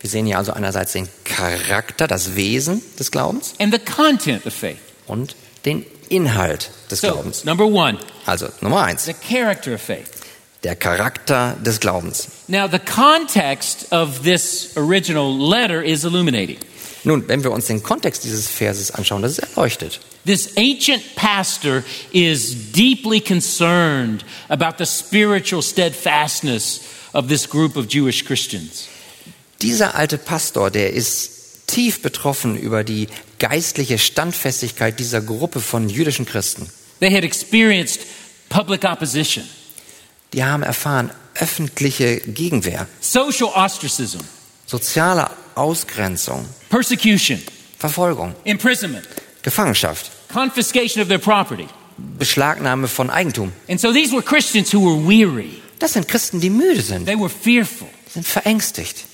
[0.00, 4.52] Wir sehen hier also einerseits den Charakter, das Wesen des Glaubens and the content of
[4.54, 4.78] faith.
[5.06, 7.44] und den Inhalt des So, Glaubens.
[7.44, 10.06] number one, Also Nummer eins, the character of faith.
[10.64, 12.28] der Charakter des Glaubens.
[12.48, 16.58] Now, the context of this original letter is illuminating.
[17.04, 20.00] Nun, wenn wir uns den Kontext dieses Verses anschauen, das ist erleuchtet.
[20.24, 26.80] This ancient pastor is deeply concerned about the spiritual steadfastness
[27.12, 28.88] of this group of Jewish Christians.
[29.60, 33.08] Dieser alte Pastor, der ist tief betroffen über die
[33.38, 36.68] geistliche Standfestigkeit dieser Gruppe von jüdischen Christen.
[37.00, 38.00] They had experienced
[38.48, 39.44] public opposition,
[40.32, 44.20] Die haben erfahren öffentliche Gegenwehr, social ostracism,
[44.66, 47.40] soziale Ausgrenzung, persecution,
[47.78, 49.06] Verfolgung, imprisonment,
[49.42, 51.66] Gefangenschaft, confiscation of their property.
[52.18, 53.52] Beschlagnahme von Eigentum.
[53.68, 57.18] And so these were Christians who were weary, Das sind Christen, die müde sind, they
[57.18, 59.04] were fearful, sind verängstigt.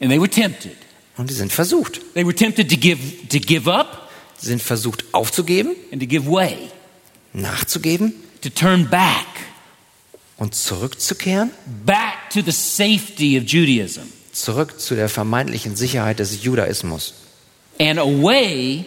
[0.00, 0.76] And they were tempted.
[1.16, 2.00] und die sind versucht.
[2.14, 6.30] They were tempted to give, to give up Sie sind versucht aufzugeben, and to give
[6.30, 6.56] way,
[7.32, 8.14] nachzugeben.
[8.42, 9.26] To turn back,
[10.36, 11.50] und zurückzukehren,
[11.84, 14.02] back to the safety of Judaism.
[14.32, 17.14] Zurück zu der vermeintlichen Sicherheit des Judaismus.
[17.80, 18.84] And away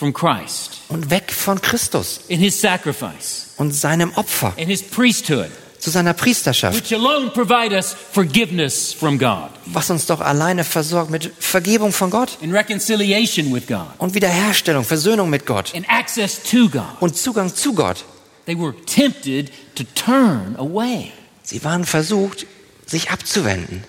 [0.00, 0.78] from Christ.
[0.88, 2.20] Und weg von Christus.
[2.28, 3.52] In his sacrifice.
[3.58, 9.18] Und seinem Opfer, and his priesthood, zu seiner Priesterschaft, which alone provide us forgiveness from
[9.18, 9.50] God.
[9.66, 12.38] Was uns doch alleine versorgt mit Vergebung von Gott.
[12.42, 13.88] And reconciliation with God.
[13.98, 15.74] Und Wiederherstellung, Versöhnung mit Gott.
[15.74, 16.96] And access to God.
[17.00, 18.02] und Zugang zu Gott.
[18.46, 21.12] They were tempted to turn away.
[21.42, 22.46] Sie waren versucht,
[22.86, 23.84] sich abzuwenden.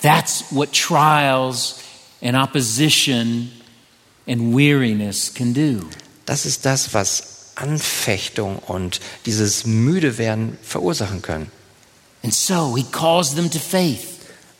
[0.00, 1.80] That's what trials
[2.22, 3.50] and opposition
[4.26, 5.86] and weariness can do.
[6.26, 11.50] Das ist das, was Anfechtung und dieses Müdewerden verursachen können.
[12.22, 14.06] And so he calls them to faith.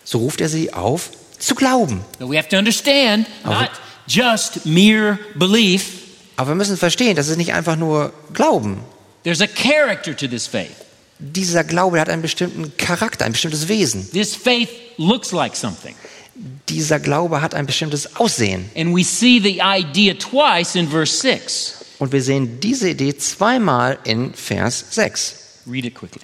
[0.05, 2.05] So ruft er sie auf, zu glauben.
[2.18, 3.70] But we have to understand Aber- not
[4.09, 6.01] just mere belief,
[6.37, 8.81] Aber wir müssen verstehen, das ist nicht einfach nur Glauben.
[9.22, 10.72] there's a character to this faith.
[11.20, 14.11] Dieser Glaube hat einen bestimmten Charakter, ein bestimmtes Wesen.
[14.11, 15.94] This faith looks like something.
[16.68, 18.71] Dieser Glaube hat ein bestimmtes Aussehen.
[18.77, 21.85] And we see the idea twice in verse 6.
[21.99, 25.62] Und wir sehen diese Idee zweimal in Vers 6.
[25.71, 26.23] Read it quickly.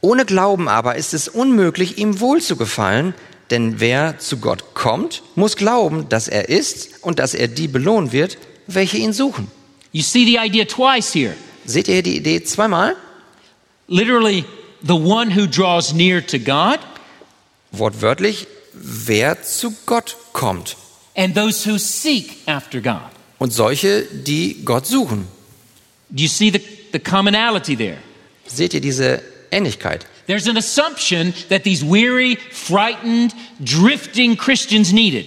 [0.00, 3.14] Ohne Glauben aber ist es unmöglich, ihm wohlzugefallen,
[3.50, 8.12] denn wer zu Gott kommt, muss glauben, dass er ist und dass er die belohnen
[8.12, 9.50] wird, welche ihn suchen.
[9.90, 11.34] You see the idea twice here.
[11.64, 12.94] Seht ihr die Idee zweimal?
[13.88, 14.44] Literally,
[14.82, 16.78] the one who draws near to God
[17.72, 18.46] Wortwörtlich,
[18.80, 20.76] wer zu Gott kommt.
[21.16, 23.10] and those who seek after God.
[23.38, 25.26] Und solche, die Gott suchen.
[26.10, 26.60] Do you see the,
[26.92, 27.98] the commonality there?
[28.46, 30.06] Seht ihr diese Ähnlichkeit?
[30.26, 35.26] There's an assumption that these weary, frightened, drifting Christians needed.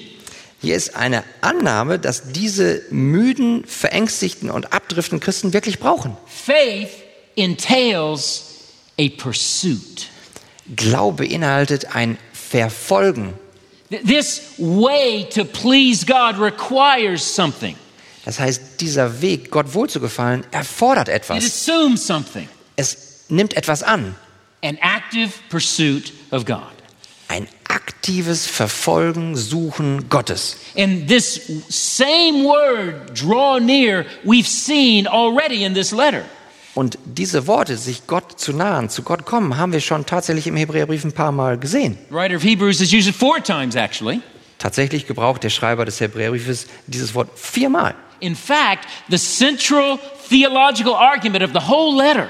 [0.62, 6.16] Hier ist eine Annahme, dass diese müden, verängstigten und abdriftenden Christen wirklich brauchen.
[6.28, 6.90] Faith
[7.36, 8.44] entails
[9.00, 10.08] a pursuit.
[10.76, 12.18] Glaube beinhaltet ein
[12.52, 13.34] Verfolgen.
[13.90, 17.76] Th- This way to please God requires something.
[18.26, 21.44] Das heißt, dieser Weg, Gott wohlzugefallen, erfordert It etwas.
[21.44, 22.48] assumes something.
[22.76, 24.16] Es nimmt etwas an.
[24.64, 26.62] An active pursuit of God.
[27.28, 30.58] Ein aktives Verfolgen, Suchen Gottes.
[30.78, 36.26] And this same word, draw near, we've seen already in this letter.
[36.74, 40.56] Und diese Worte, sich Gott zu nahen, zu Gott kommen, haben wir schon tatsächlich im
[40.56, 41.98] Hebräerbrief ein paar Mal gesehen.
[42.10, 44.22] The writer of Hebrews has used it four times, actually.
[44.58, 47.96] Tatsächlich gebraucht der Schreiber des Hebräerbriefes dieses Wort viermal.
[48.20, 52.30] In fact, the central theological argument of the whole letter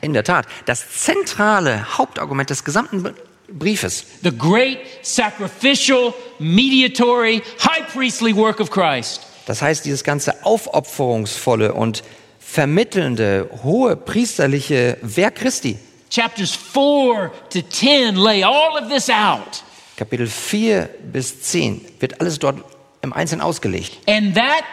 [0.00, 3.14] In der Tat, das zentrale Hauptargument des gesamten
[3.50, 11.72] Briefes, the great sacrificial, mediatory, high priestly work of Christ das heißt dieses ganze aufopferungsvolle
[11.72, 12.04] und
[12.50, 15.76] vermittelnde, hohe priesterliche Werk Christi,
[16.10, 19.62] Chapters 4 to 10 lay all of this out.
[19.96, 22.64] Kapitel 4 bis 10, wird alles dort
[23.02, 23.98] im Einzelnen ausgelegt.
[24.08, 24.64] And that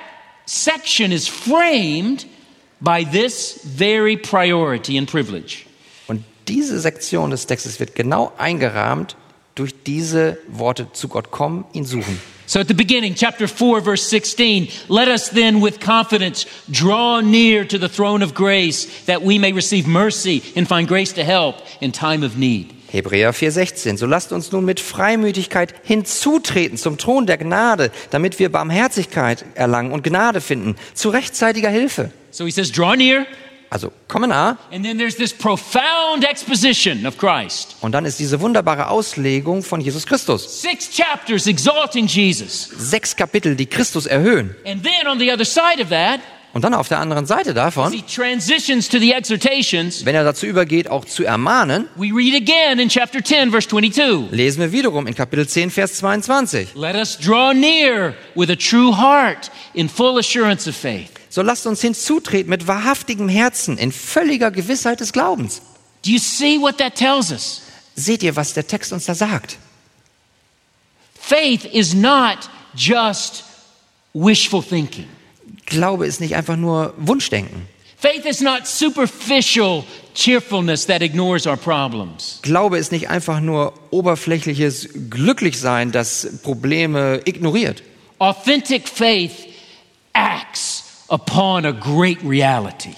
[0.46, 2.26] section is framed
[2.80, 5.66] by this very priority and privilege.
[6.08, 9.18] Und diese Sektion des Textes wird genau eingerahmt
[9.56, 12.22] durch diese Worte zu Gott kommen, ihn suchen.
[12.48, 17.66] So at the beginning, chapter 4, verse 16, let us then with confidence draw near
[17.66, 21.56] to the throne of grace that we may receive mercy and find grace to help
[21.82, 22.72] in time of need.
[22.92, 23.98] Hebräer 4:16.
[23.98, 29.92] So lasst uns nun mit Freimütigkeit hinzutreten zum Thron der Gnade, damit wir Barmherzigkeit erlangen
[29.92, 32.12] und Gnade finden zu rechtzeitiger Hilfe.
[32.32, 33.26] So he says, draw near,
[33.70, 37.76] Also komme nah and then there's this profound exposition of Christ.
[37.82, 40.62] und dann ist diese wunderbare Auslegung von Jesus Christus.
[40.62, 42.70] Six chapters exalting Jesus.
[42.78, 44.56] Sechs Kapitel, die Christus erhöhen.
[44.66, 46.20] And then on the other side of that,
[46.56, 52.16] Und dann auf der anderen Seite davon, wenn er dazu übergeht, auch zu ermahnen, we
[52.16, 54.32] read again in chapter 10, verse 22.
[54.32, 56.70] lesen wir wiederum in Kapitel 10, Vers 22.
[56.76, 61.10] Let us draw near with a true heart in full assurance of faith.
[61.28, 65.62] So lasst uns hinzutreten mit wahrhaftigem Herzen, in völliger Gewissheit des Glaubens.
[66.06, 67.64] Do you see what that tells us?
[67.98, 69.58] Seht ihr, was der Text uns da sagt?
[71.20, 73.44] Faith is not just
[74.14, 75.10] wishful thinking.
[75.66, 77.68] Glaube ist nicht einfach nur Wunschdenken.
[77.98, 82.40] Faith is not superficial cheerfulness that ignores our problems.
[82.44, 87.82] Glaube ist nicht einfach nur oberflächliches Glücklichsein, das Probleme ignoriert.
[88.20, 89.48] Authentic faith
[90.14, 92.96] acts upon a great reality.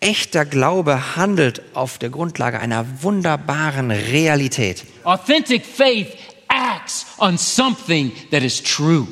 [0.00, 4.84] Echter Glaube handelt auf der Grundlage einer wunderbaren Realität.
[5.04, 6.08] Authentic faith
[6.48, 9.06] acts on something that is true.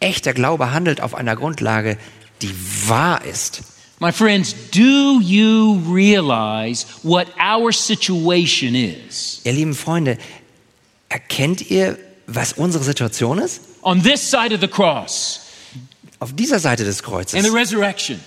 [0.00, 1.98] Echter Glaube handelt auf einer Grundlage,
[2.42, 2.54] die
[2.86, 3.62] wahr ist.
[4.00, 9.40] My friends, do you realize what our situation is?
[9.44, 10.18] Ihr lieben Freunde,
[11.08, 13.60] erkennt ihr, was unsere Situation ist?
[13.82, 15.40] On this side of the cross
[16.18, 18.20] Auf dieser Seite des and the Kreuzes, resurrection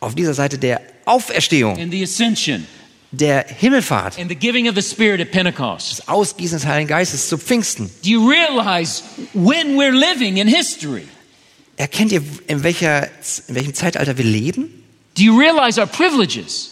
[0.00, 2.66] auf dieser Seite der Auferstehung, and the ascension
[3.12, 5.90] der Himmelfahrt, and the giving of the Spirit at Pentecost.
[5.90, 7.90] des Ausgießen des Heiligen Geistes zu Pfingsten.
[8.02, 9.02] Do you realize
[9.34, 11.06] when we're living in history?
[11.76, 13.08] Erkennt ihr, in, welcher,
[13.48, 14.82] in welchem Zeitalter wir leben?
[15.14, 16.70] Do you realize our privileges?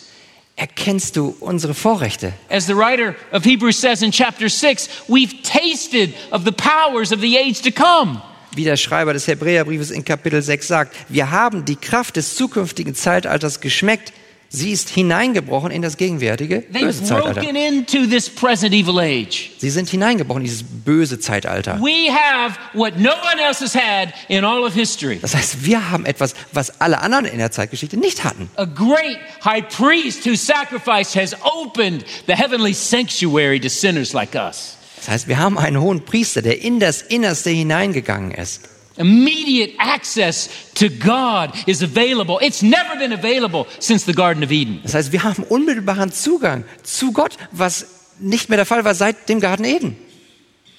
[0.56, 2.32] Erkennst du unsere Vorrechte?
[2.48, 7.20] As the writer of Hebrews says in chapter 6, we've tasted of the powers of
[7.20, 8.20] the age to come.
[8.54, 12.94] Wie der Schreiber des Hebräerbriefes in Kapitel 6 sagt, wir haben die Kraft des zukünftigen
[12.94, 14.12] Zeitalters geschmeckt.
[14.52, 17.40] Sie ist hineingebrochen in das gegenwärtige böse Zeitalter.
[17.40, 19.52] broken into this present evil age.
[19.58, 21.80] Sie sind hineingebrochen in dieses böse Zeitalter.
[21.80, 25.20] We have what no one else has had in all of history.
[25.22, 28.50] Das heißt, wir haben etwas, was alle anderen in der Zeitgeschichte nicht hatten.
[28.56, 34.76] A great high priest who sacrificed has opened the heavenly sanctuary to sinners like us.
[34.96, 38.62] Das heißt, wir haben einen hohen Priester, der in das Innerste hineingegangen ist.
[38.96, 42.38] Immediate access to God is available.
[42.40, 44.80] It's never been available since the Garden of Eden.
[44.82, 47.86] Das heißt, wir haben unmittelbaren Zugang zu Gott, was
[48.18, 49.96] nicht mehr der Fall war seit dem Garten Eden.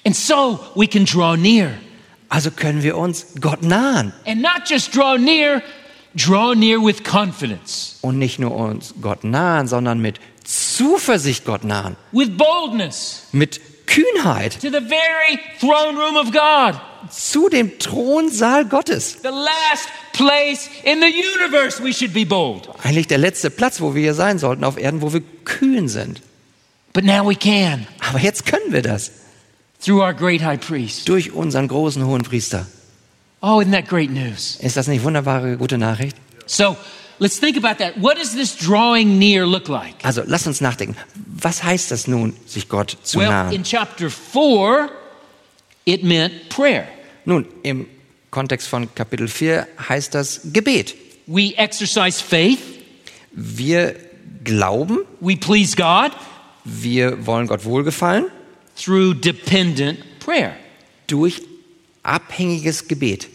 [0.04, 1.78] And so we can draw near.
[2.28, 5.62] Also können wir uns Gott nahen And not just draw near,
[6.14, 11.96] draw near with confidence, und nicht nur uns Gott nahen, sondern mit Zuversicht Gott nahen,
[12.10, 16.80] with boldness mit Kühnheit to the very throne room of God,
[17.12, 19.18] zu dem Thronsaal Gottes.
[19.22, 22.68] the last place in the universe we should be bold.
[22.82, 26.20] Eigentlich der letzte Platz, wo wir hier sein sollten auf Erden, wo wir kühn sind.
[26.92, 29.10] But now we can Aber jetzt können wir das
[29.84, 31.08] through our great high priest.
[31.08, 32.66] durch unseren großen hohen Priester.
[33.40, 34.56] Oh, isn't that great news?
[34.60, 36.16] Ist das nicht wunderbare gute Nachricht?
[36.46, 36.76] So
[37.18, 37.94] let's think about that.
[38.00, 39.94] What does this drawing near look like?
[40.04, 40.96] Also lass uns nachdenken.
[41.26, 43.52] Was heißt das nun, sich Gott zu Well, nahen?
[43.52, 44.90] in chapter 4,
[45.86, 46.86] it meant prayer.
[47.24, 47.86] Nun, im
[48.30, 50.94] Kontext von Kapitel 4 heißt das Gebet.
[51.26, 52.58] We exercise faith,
[53.32, 53.94] Wir
[54.44, 56.12] glauben, we please God
[56.64, 58.26] wir wollen Gott wohlgefallen
[58.76, 60.54] through dependent prayer.
[61.08, 61.42] durch
[62.02, 63.28] abhängiges Gebet.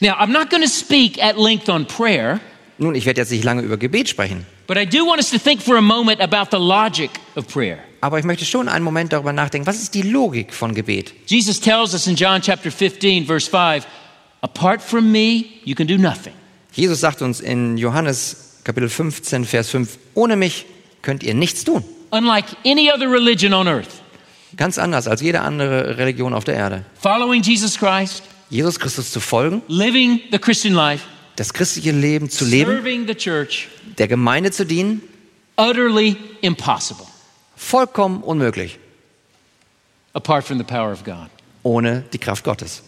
[0.00, 2.40] Now, I'm not going to speak at length on prayer,
[2.78, 5.38] Nun, ich werde jetzt nicht lange über Gebet sprechen, but I do want us to
[5.38, 7.78] think for a moment about the logic of prayer.
[8.00, 11.12] Aber ich möchte schon einen Moment darüber nachdenken, was ist die Logik von Gebet?
[11.26, 13.86] Jesus tells us in John chapter 15, verse 5,
[14.42, 16.32] apart from me, you can do nothing.
[16.72, 20.66] Jesus sagt uns in Johannes Kapitel 15, Vers 5, ohne mich
[21.02, 21.82] könnt ihr nichts tun.
[22.10, 23.88] Unlike any other religion on earth,
[24.56, 26.84] Ganz anders als jede andere Religion auf der Erde.
[27.00, 31.04] following Jesus Christ, Jesus Christus zu folgen, living the Christian life,
[31.36, 35.02] das christliche Leben zu leben, serving the church, der Gemeinde zu dienen,
[35.56, 37.07] utterly impossible
[37.58, 38.78] vollkommen unmöglich
[40.14, 41.28] apart from the power of God.
[41.62, 42.82] ohne die Kraft Gottes.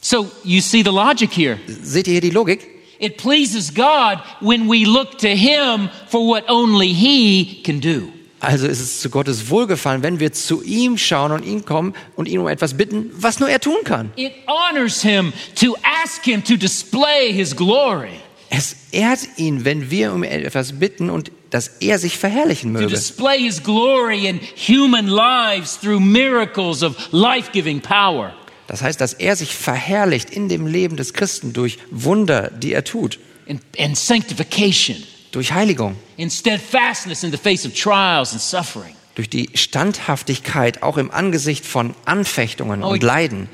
[0.00, 1.58] So you see the logic here.
[1.66, 2.66] Seht ihr hier die Logik?
[3.00, 8.12] It pleases God when we look to Him for what only He can do.
[8.40, 12.28] Also ist es zu Gottes Wohlgefallen, wenn wir zu ihm schauen und ihn kommen und
[12.28, 14.12] ihn um etwas bitten, was nur er tun kann.
[14.14, 20.12] It honors him to ask him to display his glory, Es ehrt ihn, wenn wir
[20.12, 22.94] um etwas bitten und dass er sich verherrlichen to möge.
[22.94, 28.32] display his glory in human lives through miracles of life giving power.
[28.66, 32.84] Das heißt, dass er sich verherrlicht in dem Leben des Christen durch Wunder, die er
[32.84, 34.96] tut, and, and sanctification,
[35.32, 38.94] durch Heiligung, in steadfastness in the face of trials and suffering.
[39.18, 43.48] Durch die Standhaftigkeit auch im Angesicht von Anfechtungen Oh, und Leiden.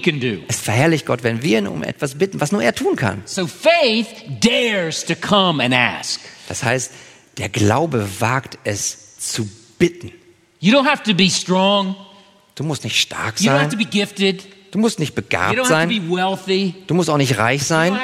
[0.00, 0.36] can do.
[0.46, 3.22] Es verherrlicht Gott, wenn wir ihn um etwas bitten, was nur er tun kann.
[3.24, 4.06] So faith
[4.40, 6.20] dares to come and ask.
[6.46, 6.92] Das heißt,
[7.38, 9.48] der Glaube wagt es zu
[9.80, 10.12] bitten.
[10.60, 11.96] You don't have to be strong.
[12.54, 14.44] Du musst nicht stark You don't have to sein, be gifted.
[14.72, 17.96] Du musst nicht begabt sein, du musst auch nicht reich sein,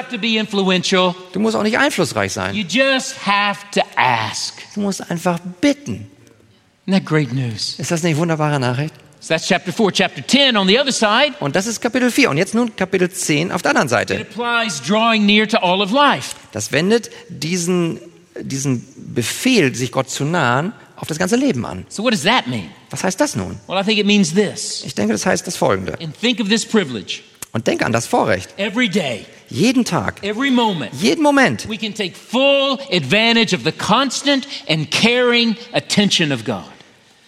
[1.33, 2.54] du musst auch nicht einflussreich sein.
[4.74, 6.09] Du musst einfach bitten.
[6.87, 8.94] Ist das nicht wunderbare Nachricht?
[9.20, 9.92] So that's chapter 4.
[9.92, 12.31] Chapter 10 on the other side, Und das ist Kapitel 4.
[12.31, 14.20] Und jetzt nun Kapitel 10 auf der anderen it Seite.
[14.20, 16.37] applies drawing near to all of life.
[16.52, 17.98] Das wendet diesen,
[18.40, 21.87] diesen Befehl, sich Gott zu nahen, auf das ganze Leben an.
[21.88, 22.70] So what does that mean?
[22.90, 23.58] Was heißt das nun?
[23.66, 24.82] Well, I think it means this.
[24.84, 25.98] Ich denke, das heißt das Folgende.
[26.00, 27.20] And think of this privilege.
[27.52, 28.50] Und denke an das Vorrecht.
[28.58, 33.72] Every day, Jeden Tag, every moment, jeden Moment we can take full advantage of the
[33.72, 36.64] constant and caring attention of God.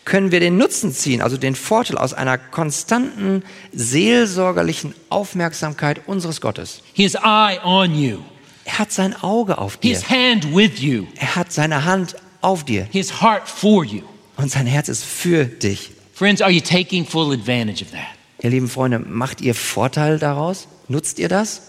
[0.04, 6.82] können wir den Nutzen ziehen, also den Vorteil aus einer konstanten seelsorgerlichen Aufmerksamkeit unseres Gottes.
[6.92, 8.18] His eye on you,
[8.66, 9.94] Er hat sein Auge auf dir.
[9.96, 12.86] His hand with you, Er hat seine Hand auf dir.
[12.90, 14.02] His heart for you.
[14.36, 15.90] Und sein Herz ist für dich.
[16.14, 18.06] Friends, are you taking full advantage of that?
[18.42, 20.66] Ihr lieben Freunde, macht ihr Vorteil daraus?
[20.88, 21.62] Nutzt ihr das?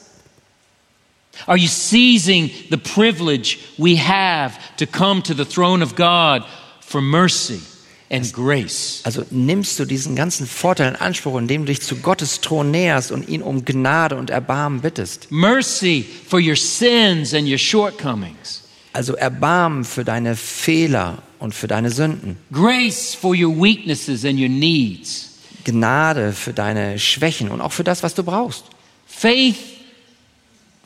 [1.47, 6.43] Are you seizing the privilege we have to come to the throne of God
[6.81, 7.61] for mercy
[8.09, 9.01] and grace?
[9.03, 13.11] Also nimmst du diesen ganzen Vorteil in Anspruch, indem du dich zu Gottes Thron näherst
[13.11, 15.31] und ihn um Gnade und Erbarmen bittest.
[15.31, 18.63] Mercy for your sins and your shortcomings.
[18.93, 22.37] Also Erbarmen für deine Fehler und für deine Sünden.
[22.51, 25.29] Grace for your weaknesses and your needs.
[25.63, 28.65] Gnade für deine Schwächen und auch für das, was du brauchst.
[29.07, 29.57] Faith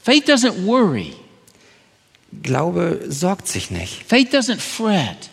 [0.03, 1.13] faith doesn't worry.
[2.43, 4.03] Glaube sorgt sich nicht.
[4.07, 5.29] Faith doesn't fret.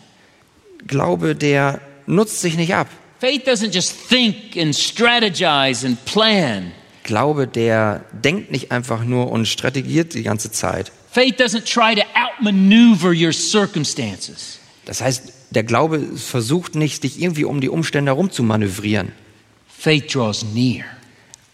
[0.87, 2.87] Glaube, der nutzt sich nicht ab.
[3.19, 6.71] Faith doesn't just think and strategize and plan.
[7.03, 10.91] Glaube, der denkt nicht einfach nur und strategiert die ganze Zeit.
[11.11, 12.01] Faith doesn't try to
[12.43, 14.59] outmaneuver your circumstances.
[14.85, 19.11] Das heißt, der Glaube versucht nicht, dich irgendwie um die Umstände herum zu manövrieren.
[19.67, 20.83] Faith draws near.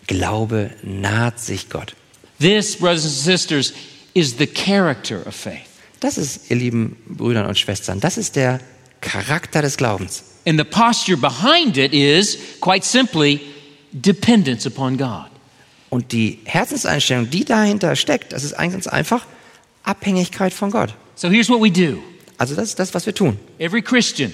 [0.07, 1.95] Glaube naht sich Gott.
[2.39, 3.73] This, brothers and sisters,
[4.13, 5.67] is the character of faith.
[5.99, 8.59] Das ist, ihr lieben Brüder und Schwestern, das ist der
[9.01, 10.23] Charakter des Glaubens.
[10.45, 13.41] And the posture behind it is, quite simply,
[13.91, 15.27] dependence upon God.
[15.89, 19.25] Und die Herzenseinstellung, die dahinter steckt, das ist ganz einfach
[19.83, 20.93] Abhängigkeit von Gott.
[21.15, 21.99] So here's what we do
[22.37, 23.37] Also das ist das, was wir tun.
[23.59, 24.33] every Christian,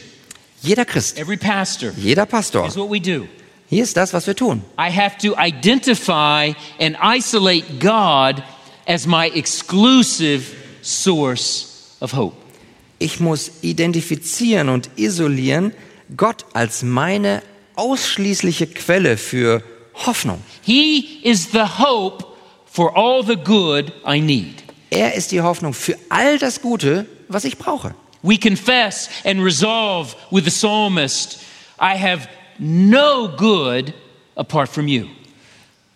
[0.62, 3.27] Jeder Christ, every pastor, jeder Pastor, here's what we do.
[3.69, 4.62] hier ist das, was wir tun.
[4.79, 8.43] I have to identify and isolate God
[8.88, 10.43] as my exclusive
[10.81, 12.36] source of hope.
[12.99, 15.73] Ich muss identifizieren und isolieren
[16.15, 17.41] Gott als meine
[17.75, 19.62] ausschließliche Quelle für
[20.05, 20.41] Hoffnung.
[20.62, 22.25] He is the hope
[22.65, 24.63] for all the good I need.
[24.89, 27.93] Er ist die Hoffnung für all das Gute, was ich brauche.
[28.21, 31.39] We confess and resolve with the psalmist
[31.80, 33.93] I have no good
[34.36, 35.06] apart from you.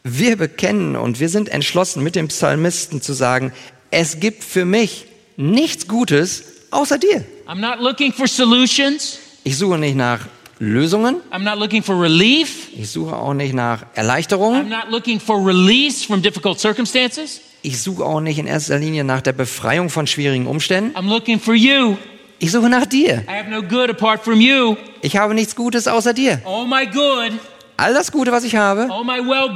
[0.04, 3.52] Wir bekennen und wir sind entschlossen, mit dem Psalmisten zu sagen,
[3.92, 5.06] es gibt für mich
[5.38, 7.26] nichts Gutes außer dir.
[7.48, 9.20] I'm not looking for solutions.
[9.44, 10.28] Ich suche nicht nach
[10.60, 12.68] Lösungen, I'm not looking for relief.
[12.76, 17.40] ich suche auch nicht nach I'm Erleichterungen, not looking for release from difficult circumstances.
[17.62, 20.96] Ich suche auch nicht in erster Linie nach der Befreiung von schwierigen Umständen.
[20.96, 21.98] I'm looking for you.
[22.40, 23.24] Ich suche nach dir.
[23.28, 24.76] I have no good apart from you.
[25.02, 26.42] Ich habe nichts Gutes außer dir.
[26.46, 27.40] All my good,
[27.78, 29.50] All das Gute, was ich habe, all my well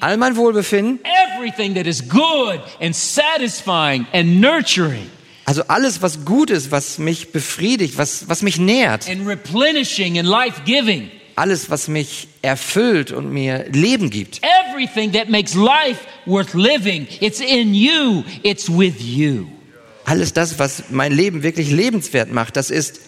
[0.00, 0.98] all mein Wohlbefinden,
[1.36, 5.10] everything that is good and satisfying and nurturing
[5.50, 10.28] also alles, was gut ist, was mich befriedigt, was, was mich nährt, and replenishing and
[10.28, 11.10] life giving,
[11.40, 17.40] alles, was mich erfüllt und mir Leben gibt, everything that makes life worth living, it's
[17.40, 19.46] in you, it's with you.
[20.04, 23.00] alles das, was mein Leben wirklich lebenswert macht, das ist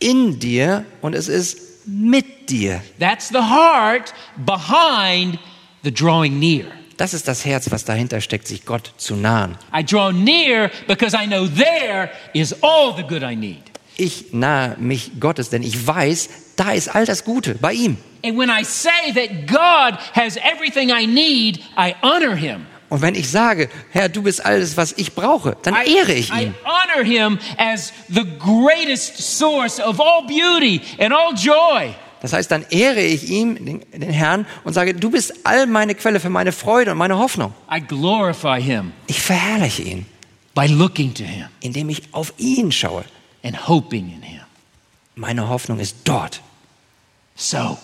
[0.00, 2.82] in dir und es ist mit dir.
[2.98, 4.14] That's the heart
[4.46, 5.38] behind
[5.82, 6.64] the drawing near.
[6.96, 9.56] Das ist das Herz, was dahinter steckt, sich Gott zu nahen.
[9.76, 13.62] I draw near because I know there is all the good I need.
[13.96, 16.28] Ich nahe mich Gottes, denn ich weiß,
[16.58, 17.96] da ist all das Gute bei ihm.
[18.24, 22.66] And when I say that God has everything I need, I honor him.
[22.90, 26.44] Und wenn ich sage, Herr, du bist alles, was ich brauche, dann ehre ich I
[26.44, 26.54] ihn.
[26.64, 31.94] honor him as the greatest source of all beauty and all joy.
[32.20, 35.94] Das heißt, dann ehre ich ihm, den, den Herrn, und sage, du bist all meine
[35.94, 37.52] Quelle für meine Freude und meine Hoffnung.
[37.70, 40.06] I glorify him Ich verherrliche ihn,
[40.54, 43.04] by looking to him indem ich auf ihn schaue.
[45.14, 46.40] Meine Hoffnung ist dort.
[47.40, 47.78] So,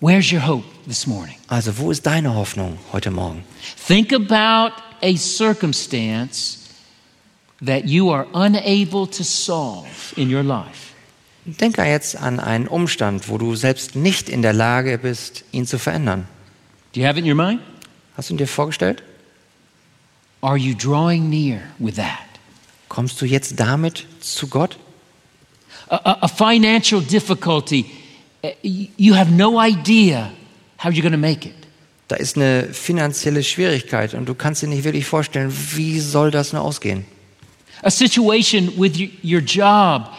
[0.00, 1.36] where's your hope this morning?
[1.48, 3.42] Also, wo ist deine Hoffnung heute Morgen?
[3.88, 6.58] Think about a circumstance
[7.64, 10.92] that you are unable to solve in your life.
[11.46, 15.78] Denke jetzt an einen Umstand, wo du selbst nicht in der Lage bist, ihn zu
[15.78, 16.28] verändern.
[16.92, 17.62] Do you have it in your mind?
[18.14, 19.02] Hast du ihn dir vorgestellt?
[20.42, 22.26] Are you drawing near with that?
[22.90, 24.76] Kommst du jetzt damit zu Gott?
[25.88, 27.86] A, a, a financial difficulty,
[28.62, 30.32] you have no idea
[30.78, 31.54] how you're going to make it.
[32.08, 36.52] Da ist eine finanzielle Schwierigkeit und du kannst dir nicht wirklich vorstellen, wie soll das
[36.52, 37.04] nur ausgehen?
[37.82, 40.12] A situation with your job,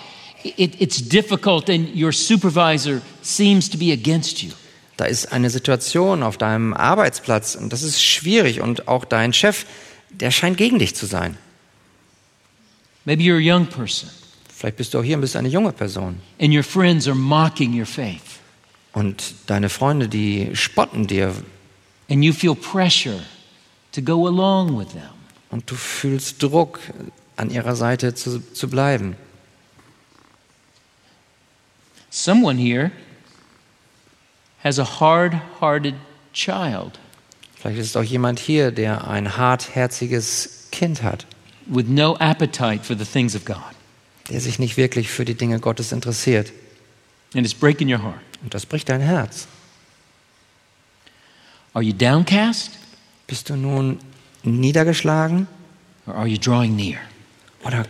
[0.43, 4.51] it, it's difficult and your supervisor seems to be against you.
[4.97, 9.65] Da ist eine Situation auf deinem Arbeitsplatz und das ist schwierig und auch dein Chef,
[10.09, 11.37] der scheint gegen dich zu sein.
[13.05, 14.09] Maybe you're a young person
[14.57, 17.77] Vielleicht bist du auch hier und bist eine junge Person and your friends are mocking
[17.77, 18.39] your faith
[18.93, 21.35] und deine Freunde, die spotten dir
[22.09, 23.21] and you feel pressure
[23.91, 25.09] to go along with them.
[25.51, 26.79] und du fühlst Druck,
[27.35, 29.15] an ihrer Seite zu, zu bleiben.
[32.09, 32.89] Someone here
[34.63, 35.93] has a hard hearted
[36.33, 36.99] child
[37.59, 41.27] Vielleicht ist auch jemand hier, der ein hartherziges Kind hat,
[41.67, 43.76] with no appetite for the things of God.
[44.29, 46.51] Der sich nicht wirklich für die Dinge Gottes interessiert.
[47.33, 48.21] And it's breaking your heart.
[48.43, 49.47] Und das bricht dein Herz.
[51.73, 52.71] Are you downcast
[53.27, 53.99] Bist du nun
[54.43, 55.47] niedergeschlagen
[56.05, 56.99] or are you drawing near?
[57.63, 57.85] oder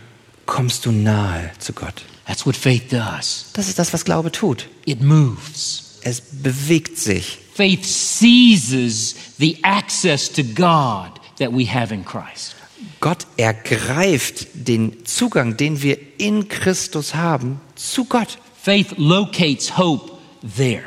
[0.46, 2.02] kommst du nahe zu Gott?
[2.26, 3.46] That's what faith does.
[3.54, 4.66] Das ist das, was Glaube tut.
[4.84, 6.00] It moves.
[6.02, 7.38] Es bewegt sich.
[7.54, 12.54] Faith seizes the access to God that we have in Christ.
[13.00, 18.38] Gott ergreift den Zugang, den wir in Christus haben, zu Gott.
[18.60, 20.12] Faith locates hope
[20.56, 20.82] there.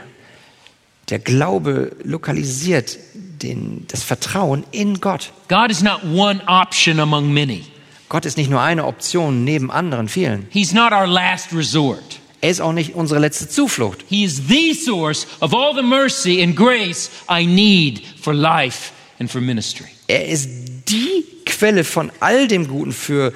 [1.09, 5.32] Der Glaube lokalisiert den, das Vertrauen in Gott.
[5.47, 7.64] God is not one option among many.
[8.09, 10.47] Gott ist nicht nur eine Option neben anderen vielen.
[10.49, 12.20] He's not our last resort.
[12.41, 14.03] Er ist auch nicht unsere letzte Zuflucht.
[14.09, 19.32] He is the source of all the mercy and grace I need for life and
[19.32, 19.88] for ministry.
[20.07, 20.49] Er ist
[20.89, 23.34] die Quelle von all dem Guten für,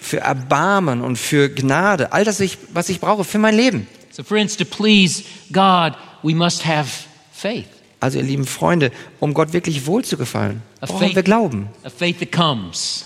[0.00, 2.12] für Erbarmen und für Gnade.
[2.12, 3.86] All das, ich, was ich brauche für mein Leben.
[4.10, 6.88] So, friends, to please God, we must have
[7.32, 7.66] faith.
[8.00, 11.68] Also, ihr lieben Freunde, um Gott wirklich wohl zu gefallen, A brauchen wir Glauben.
[11.84, 13.04] a faith that comes,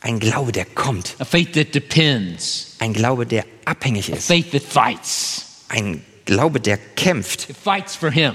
[0.00, 1.14] Ein Glaube, der kommt.
[1.20, 4.26] a faith that depends, Ein Glaube, der abhängig a ist.
[4.26, 5.44] faith that fights.
[5.68, 7.48] Ein Glaube, der kämpft.
[7.48, 8.34] It fights for Him,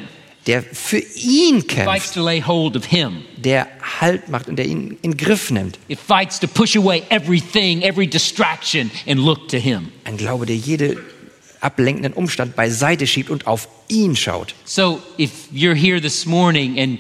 [0.49, 2.15] Der für ihn kämpft.
[3.37, 3.67] Der
[4.01, 5.77] Halt macht und der ihn in den Griff nimmt.
[5.87, 9.89] It fights to push away everything, every distraction, and look to Him.
[10.05, 10.97] Ein Glaube, der jede
[11.61, 14.55] ablenkenden Umstand beiseite schiebt und auf ihn schaut.
[14.65, 16.99] So, if you're here this morning and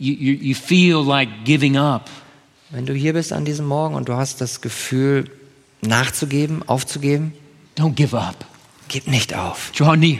[0.00, 2.10] you, you, you feel like giving up,
[2.70, 5.30] Wenn du hier bist an diesem Morgen und du hast das Gefühl,
[5.82, 7.32] nachzugeben, aufzugeben,
[7.78, 8.44] don't give up.
[8.88, 9.70] gib nicht auf.
[9.70, 10.18] Draw near.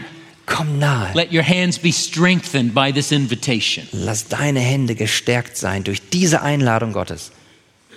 [0.48, 1.14] Komm nahe.
[1.14, 3.86] Let your hands be strengthened by this invitation.
[3.92, 7.30] Lass deine Hände gestärkt sein durch diese Einladung Gottes.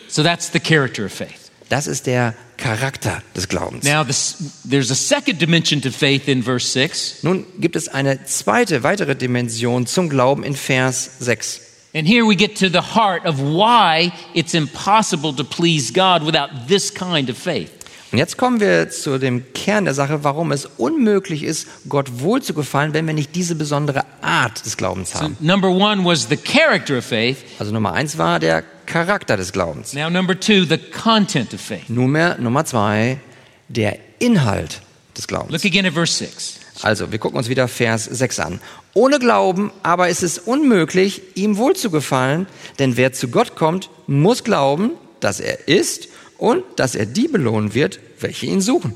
[0.08, 1.50] So that's the character of faith.
[1.70, 3.86] Das ist der Charakter des Glaubens.
[3.86, 7.24] Now, this, there's a second dimension to faith in verse 6.
[7.24, 11.62] Nun gibt es eine zweite, weitere Dimension zum Glauben in Vers 6.
[11.94, 16.68] And here we get to the heart of why it's impossible to please God without
[16.68, 17.81] this kind of faith.
[18.12, 22.42] Und jetzt kommen wir zu dem Kern der Sache, warum es unmöglich ist, Gott wohl
[22.42, 25.38] zu gefallen, wenn wir nicht diese besondere Art des Glaubens So, haben.
[25.40, 27.38] number one was the character of faith.
[27.58, 29.94] Also Nummer eins war der Charakter des Glaubens.
[29.94, 31.88] Now, number two, the content of faith.
[31.88, 33.18] Nunmehr Nummer zwei,
[33.70, 34.82] der Inhalt
[35.18, 35.52] des Glaubens.
[35.54, 36.56] Look again at verse 6.
[36.82, 38.60] Also, wir gucken uns wieder Vers 6 an.
[38.94, 42.48] Ohne Glauben aber ist es unmöglich, ihm wohlzugefallen,
[42.80, 44.92] denn wer zu Gott kommt, muss glauben,
[45.22, 46.10] dass er ist
[46.42, 48.94] und dass er die belohnen wird, welche ihn suchen.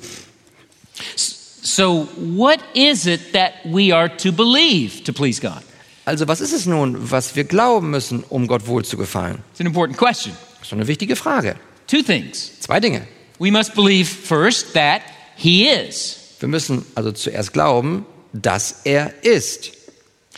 [1.62, 5.62] So, what is it that we are to believe to please God?
[6.06, 9.44] Also was ist es nun, was wir glauben müssen, um Gott wohl zu gefallen?
[9.52, 10.36] It's an important question.
[10.54, 11.56] Das ist schon eine wichtige Frage.
[11.88, 12.52] Two things.
[12.60, 13.08] Zwei Dinge.
[13.40, 15.02] We must believe first that
[15.36, 16.18] He is.
[16.40, 19.72] Wir müssen also zuerst glauben, dass er ist.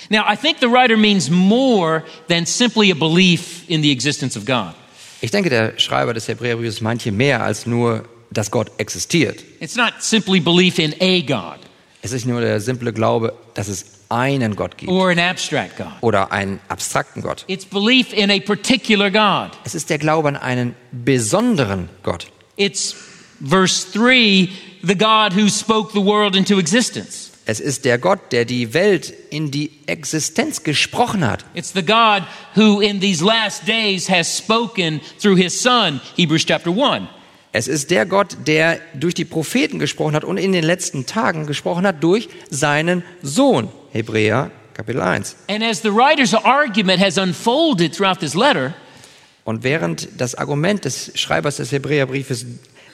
[0.10, 4.45] Now, I think the writer means more than simply a belief in the existence of
[4.45, 4.74] God.
[5.22, 9.43] Ich denke, der Schreiber des Hebräerbriefes meint hier mehr als nur, dass Gott existiert.
[9.59, 11.59] It's not simply belief in a God
[12.01, 15.88] Es ist nur der simple Glaube, dass es einen Gott gibt or an abstract God.
[16.01, 17.43] oder einen abstrakten Gott.
[17.47, 19.57] It's belief in a particular God.
[19.65, 22.28] Es ist der Glaube an einen besonderen Gott.
[22.55, 22.95] It's
[23.43, 24.49] verse 3
[24.84, 27.32] the God who spoke the world into existence.
[27.50, 31.45] Es ist der Gott, der die Welt in die Existenz gesprochen hat.
[31.54, 32.24] It's the God
[32.58, 37.08] who in these last days has spoken through his Son, Hebrews chapter 1.
[37.54, 41.48] Es ist der Gott, der durch die Propheten gesprochen hat und in den letzten Tagen
[41.48, 43.70] gesprochen hat durch seinen Sohn.
[43.93, 45.38] Hebräer Kapitel 1.
[45.48, 48.74] And as the writer's argument has unfolded throughout this letter,
[49.45, 52.45] Und während das Argument des Schreibers des Hebräerbriefes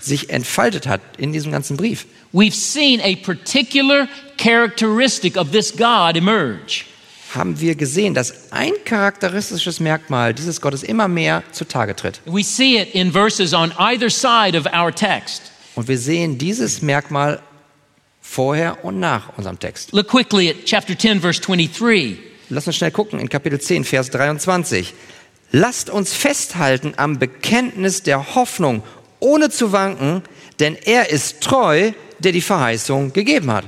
[0.04, 6.16] sich entfaltet hat in diesem ganzen Brief, we've seen a particular characteristic of this God
[6.18, 6.86] emerge.
[7.36, 12.22] haben wir gesehen, dass ein charakteristisches Merkmal dieses Gottes immer mehr zutage tritt.
[12.26, 15.52] We see it in verses on either side of our text.
[15.76, 17.42] Und wir sehen dieses Merkmal
[18.22, 19.92] vorher und nach unserem Text.
[19.94, 22.18] Look quickly at chapter 10, verse 23.
[22.50, 24.94] Lass uns schnell gucken in Kapitel 10, Vers 23.
[25.52, 28.84] Lasst uns festhalten am Bekenntnis der Hoffnung,
[29.24, 30.22] ohne zu wanken,
[30.60, 33.66] denn er ist treu, der die Verheißung gegeben hat.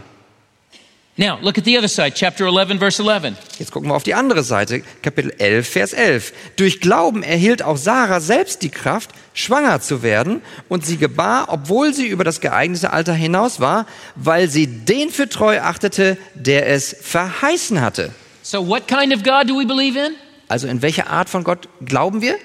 [1.17, 3.35] Now, look at the other side, chapter 11, verse 11.
[3.57, 6.33] Jetzt gucken wir auf die andere Seite, Kapitel 11, Vers 11.
[6.57, 11.93] Durch Glauben erhielt auch Sarah selbst die Kraft, schwanger zu werden, und sie gebar, obwohl
[11.93, 13.85] sie über das geeignete Alter hinaus war,
[14.15, 18.11] weil sie den für treu achtete, der es verheißen hatte.
[18.41, 20.15] So, what kind of God do we believe in?
[20.49, 22.35] Also in welche Art von Gott glauben wir?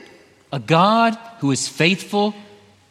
[0.53, 2.35] A God who is faithful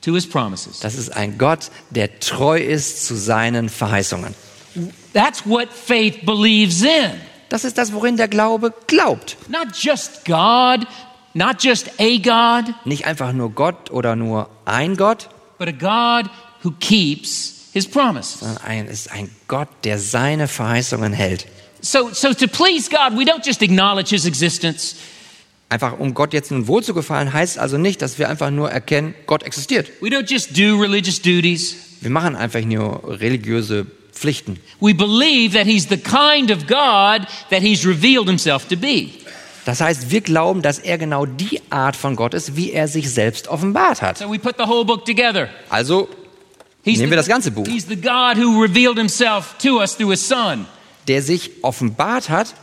[0.01, 0.79] to his promises.
[0.79, 4.33] Das ist ein Gott, der treu ist zu seinen Verheißungen.
[5.13, 7.11] That's what faith believes in.
[7.49, 9.37] Das ist das, worin der Glaube glaubt.
[9.49, 10.85] Not just God,
[11.33, 16.29] not just a God, Nicht einfach nur Gott oder nur ein Gott, but a God
[16.63, 18.39] who keeps his promises.
[18.41, 21.47] sondern ein, ist ein Gott, der seine Verheißungen hält.
[21.81, 24.95] So, so to please God, we don't just acknowledge his existence.
[25.71, 28.71] Einfach um Gott jetzt nun wohl zu gefallen, heißt also nicht, dass wir einfach nur
[28.71, 29.91] erkennen, Gott existiert.
[30.01, 31.75] We don't just do religious duties.
[32.01, 34.59] Wir machen einfach nur religiöse Pflichten.
[34.79, 39.09] We believe that he's the kind of God that he's revealed himself to be.
[39.65, 43.11] Das heißt, wir glauben, dass er genau die Art von Gott ist, wie er sich
[43.11, 44.17] selbst offenbart hat.
[44.17, 45.49] So we put the whole book together.
[45.69, 46.09] Also
[46.83, 50.11] He's nehmen wir das ganze Buch, He's the God who revealed himself to us through
[50.11, 50.65] his son.
[51.07, 52.55] der sich offenbart hat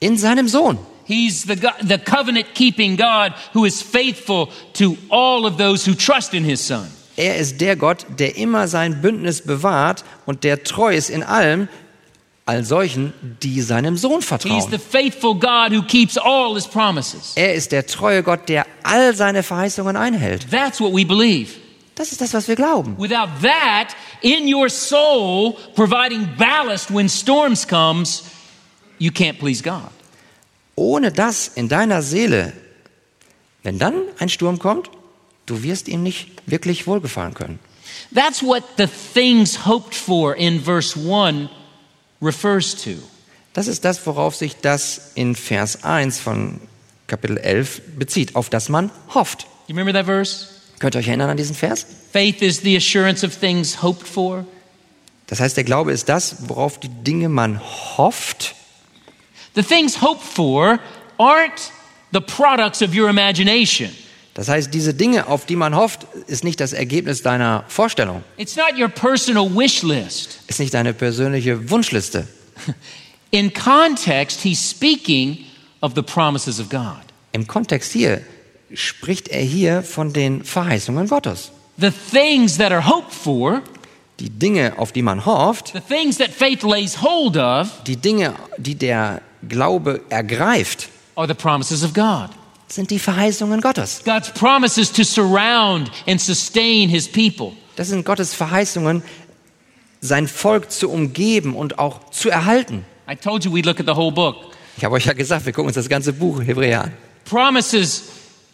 [0.00, 0.78] in seinem Sohn.
[1.04, 5.94] He's the, God, the covenant keeping God who is faithful to all of those who
[5.94, 6.88] trust in his son.
[7.16, 11.68] Er ist der Gott, der immer sein Bündnis bewahrt und der treu ist in allem,
[12.46, 14.56] all solchen, die seinem Sohn vertrauen.
[17.36, 20.50] Er ist der treue Gott, der all seine Verheißungen einhält.
[20.50, 21.50] That's what we believe.
[21.94, 22.96] Das ist das, was wir glauben.
[22.98, 28.24] Without that in your soul providing ballast when storms comes,
[28.98, 29.90] you can't please God.
[30.74, 32.52] Ohne das in deiner Seele,
[33.62, 34.90] wenn dann ein Sturm kommt,
[35.46, 37.58] du wirst ihm nicht wirklich wohlgefallen können.
[38.14, 41.48] That's what the things hoped for in verse 1
[42.20, 42.92] refers to.
[43.52, 46.60] Das ist das, worauf sich das in Vers 1 von
[47.06, 49.46] Kapitel 11 bezieht, auf das man hofft.
[49.66, 50.46] You remember that verse?
[50.78, 51.86] Könnt ihr euch erinnern an diesen Vers?
[52.12, 54.46] Faith is the assurance of things hoped for,
[55.26, 57.60] Das heißt, der Glaube ist das, worauf die Dinge man
[57.96, 58.54] hofft.
[59.54, 60.78] The things hoped for
[61.18, 61.70] aren't
[62.12, 63.90] the products of your imagination.
[64.34, 68.56] Das heißt, diese Dinge, auf die man hofft, ist nicht das Ergebnis deiner Vorstellung, It's
[68.56, 70.38] not your personal wish list.
[70.46, 72.26] ist nicht deine persönliche Wunschliste.
[73.30, 75.38] In context, he's speaking
[75.80, 77.02] of the promises of God.
[77.32, 78.22] Im Kontext hier
[78.74, 81.50] spricht er hier von den Verheißungen Gottes.
[81.78, 83.62] The things that are hoped for,
[84.20, 88.34] Die Dinge, auf die man hofft, the things that faith lays hold of, die Dinge,
[88.58, 92.30] die der Glaube ergreift, are the promises of God.
[92.68, 94.02] sind die Verheißungen Gottes.
[94.04, 97.52] God's promises to surround and sustain his people.
[97.76, 99.02] Das sind Gottes Verheißungen,
[100.00, 102.84] sein Volk zu umgeben und auch zu erhalten.
[103.10, 104.36] I told you we'd look at the whole book.
[104.76, 106.92] Ich habe euch ja gesagt, wir gucken uns das ganze Buch Hebräer an.
[107.24, 108.04] Promises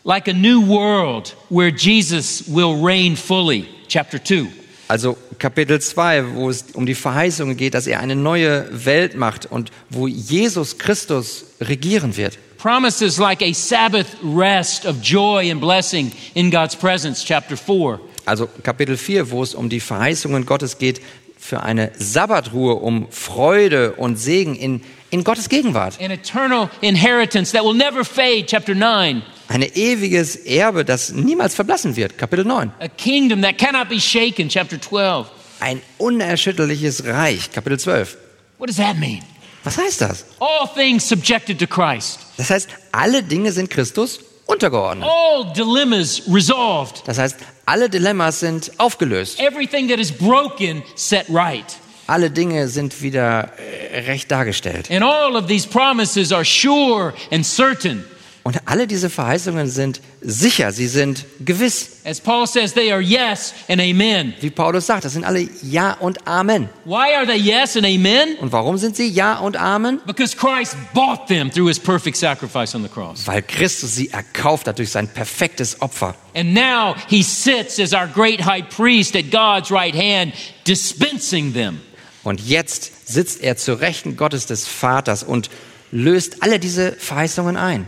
[0.05, 4.49] like a new world where Jesus will reign fully, chapter 2.
[4.89, 9.45] Also Kapitel 2, wo es um die Verheißungen geht, dass er eine neue Welt macht
[9.45, 12.39] und wo Jesus Christus regieren wird.
[12.57, 18.01] Promises like a Sabbath rest of joy and blessing in God's presence, chapter 4.
[18.25, 21.01] Also Kapitel 4, wo es um die Verheißungen Gottes geht,
[21.39, 24.81] für eine Sabbatruhe, um Freude und Segen in,
[25.11, 26.01] in Gottes Gegenwart.
[26.01, 29.23] An eternal inheritance that will never fade, chapter 9.
[29.49, 32.19] Ein ewiges Erbe, das niemals verblassen wird.
[32.19, 32.71] Kapitel 9.
[32.81, 35.27] A kingdom that cannot be shaken, chapter 12.
[35.61, 37.51] Ein unerschütterliches Reich.
[37.51, 38.17] Kapitel 12.
[38.59, 39.23] What does that mean?
[39.65, 40.27] Was heißt das?
[40.39, 42.21] All things subjected to Christ.
[42.37, 45.09] Das heißt, alle Dinge sind Christus untergeordnet.
[45.09, 47.03] All dilemmas resolved.
[47.07, 47.37] Das heißt,
[47.67, 49.41] alle Dilemmas sind aufgelöst.
[49.41, 51.65] Everything that is broken set right.
[52.07, 54.91] Alle Dinge sind wieder äh, recht dargestellt.
[54.91, 58.05] And all of these promises are sure and certain.
[58.49, 61.99] Und alle diese Verheißungen sind sicher, sie sind gewiss.
[62.07, 64.33] As Paul says, they are yes and amen.
[64.41, 66.71] Wie Paulus sagt, das sind alle Ja und Amen.
[66.87, 68.37] Why are they yes and amen?
[68.41, 70.01] Und warum sind sie Ja und Amen?
[70.07, 73.27] Because Christ bought them through his perfect sacrifice on the cross.
[73.27, 76.15] Weil Christus sie erkauft hat durch sein perfektes Opfer.
[76.35, 80.33] And now he sits as our great high priest at God's right hand,
[80.67, 81.83] dispensing them.
[82.25, 85.51] Und jetzt sitzt er zur Rechten Gottes des Vaters und
[85.93, 87.87] löst alle diese Verheißungen ein.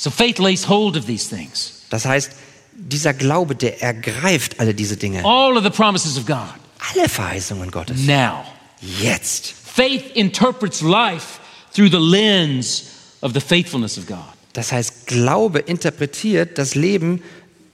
[0.00, 1.82] So faith lays hold of these things.
[1.90, 2.32] Das heißt,
[2.72, 5.22] dieser Glaube, der ergreift alle diese Dinge.
[5.26, 6.48] All of the promises of God.
[6.94, 8.06] Alle Verheißungen Gottes.
[8.06, 8.46] Now,
[8.80, 9.52] Jetzt.
[9.52, 11.38] faith interprets life
[11.74, 12.84] through the lens
[13.20, 14.24] of the faithfulness of God.
[14.54, 17.22] Das heißt, Glaube interpretiert das Leben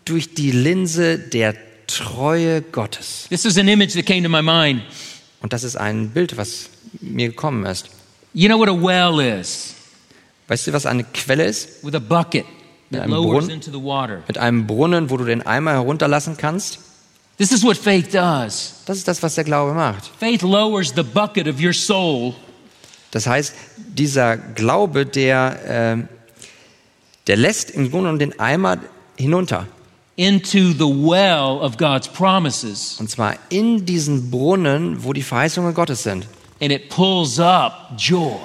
[0.05, 1.55] durch die Linse der
[1.87, 3.27] Treue Gottes.
[3.29, 4.83] This is an image that came to my mind.
[5.43, 6.71] Und das ist ein Bild, was
[7.01, 7.89] mir gekommen ist.
[8.35, 9.76] You know what a well is?
[10.49, 11.85] Weißt du, was eine Quelle ist?
[11.85, 12.45] With a bucket
[12.93, 13.51] that einem lowers Brunnen?
[13.51, 14.23] into the water.
[14.29, 16.79] Mit einem Brunnen, wo du den Eimer herunterlassen kannst.
[17.39, 18.75] This is what faith does.
[18.87, 20.11] Das ist das, was der Glaube macht.
[20.19, 22.35] Faith lowers the bucket of your soul
[23.11, 26.09] Das heißt, dieser Glaube, der, ähm,
[27.27, 28.79] der lässt im Grunde genommen den Eimer
[29.19, 29.67] hinunter.
[30.19, 36.05] into the well of God's promises, Und zwar in diesen Brunnen, wo die Verheißungen Gottes
[36.05, 36.27] sind.
[36.63, 38.39] and it pulls up joy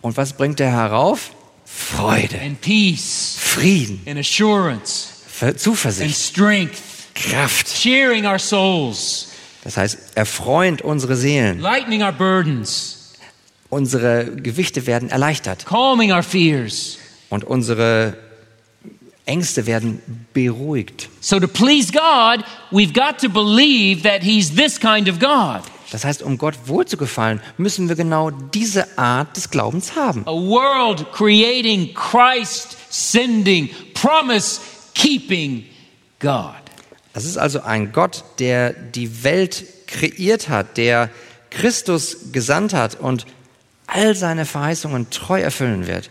[0.00, 1.30] Und was bringt er herauf?
[1.72, 6.80] Freude, and peace Frieden, and assurance Ver- and Zuversicht, strength,
[7.14, 7.66] Kraft.
[7.68, 9.28] cheering our souls,
[9.64, 11.60] Das heißt, er freut unsere Seelen.
[11.60, 12.96] lightening our burdens,
[13.68, 16.98] Unsere Gewichte werden erleichtert calming our fears.
[17.28, 18.16] und unsere
[19.26, 20.00] Ängste werden
[20.32, 21.08] beruhigt.
[21.20, 26.04] So, to please God, we've got to believe that He's this kind of God Das
[26.04, 30.22] heißt, um Gott wohlzugefallen, müssen wir genau diese Art des Glaubens haben.
[30.26, 34.60] a world creating, Christ sending, promise
[34.94, 35.64] keeping
[36.20, 36.54] God.
[37.12, 41.10] Das ist also ein Gott, der die Welt kreiert hat, der
[41.50, 43.26] Christus gesandt hat und
[43.88, 46.08] all seine Verheißungen treu erfüllen wird.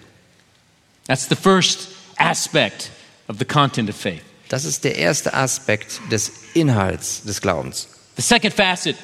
[1.07, 2.91] That's the first aspect
[3.29, 4.21] of the content of faith.
[4.49, 7.87] Das ist der erste Aspekt des Inhalts des Glaubens.
[8.17, 8.97] The second facet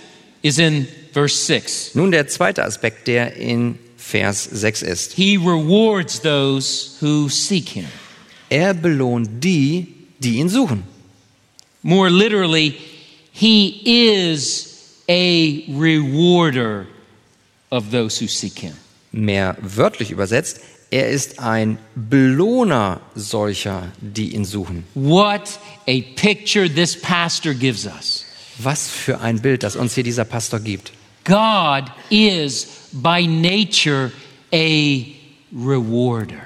[0.45, 1.95] is in verse 6.
[1.95, 5.13] Nun der zweite Aspekt, der in Vers 6 ist.
[5.13, 7.87] He rewards those who seek Him.
[8.49, 9.87] Er belohnt die,
[10.19, 10.83] die ihn suchen.
[11.81, 12.75] More literally,
[13.31, 16.85] He is a rewarder
[17.71, 18.73] of those who seek Him.
[19.11, 20.59] Mehr wörtlich übersetzt,
[20.91, 24.83] er ist ein Belohner solcher, die ihn suchen.
[24.93, 28.24] What a picture this pastor gives us.
[28.57, 30.91] Was für ein Bild, das uns hier dieser Pastor gibt.
[31.25, 34.11] God is by nature
[34.53, 35.05] a
[35.53, 36.45] rewarder.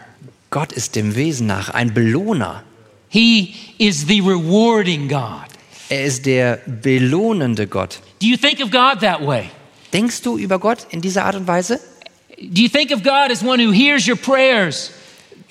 [0.50, 2.64] Gott ist dem Wesen nach ein Belohner.
[3.10, 5.48] He is the rewarding God.
[5.90, 8.00] Er ist der belohnende Gott.
[8.22, 9.50] Do you think of God that way?
[9.94, 11.80] Denkst du über Gott in dieser Art und Weise?
[12.38, 14.92] Do you think of God as one who hears your prayers?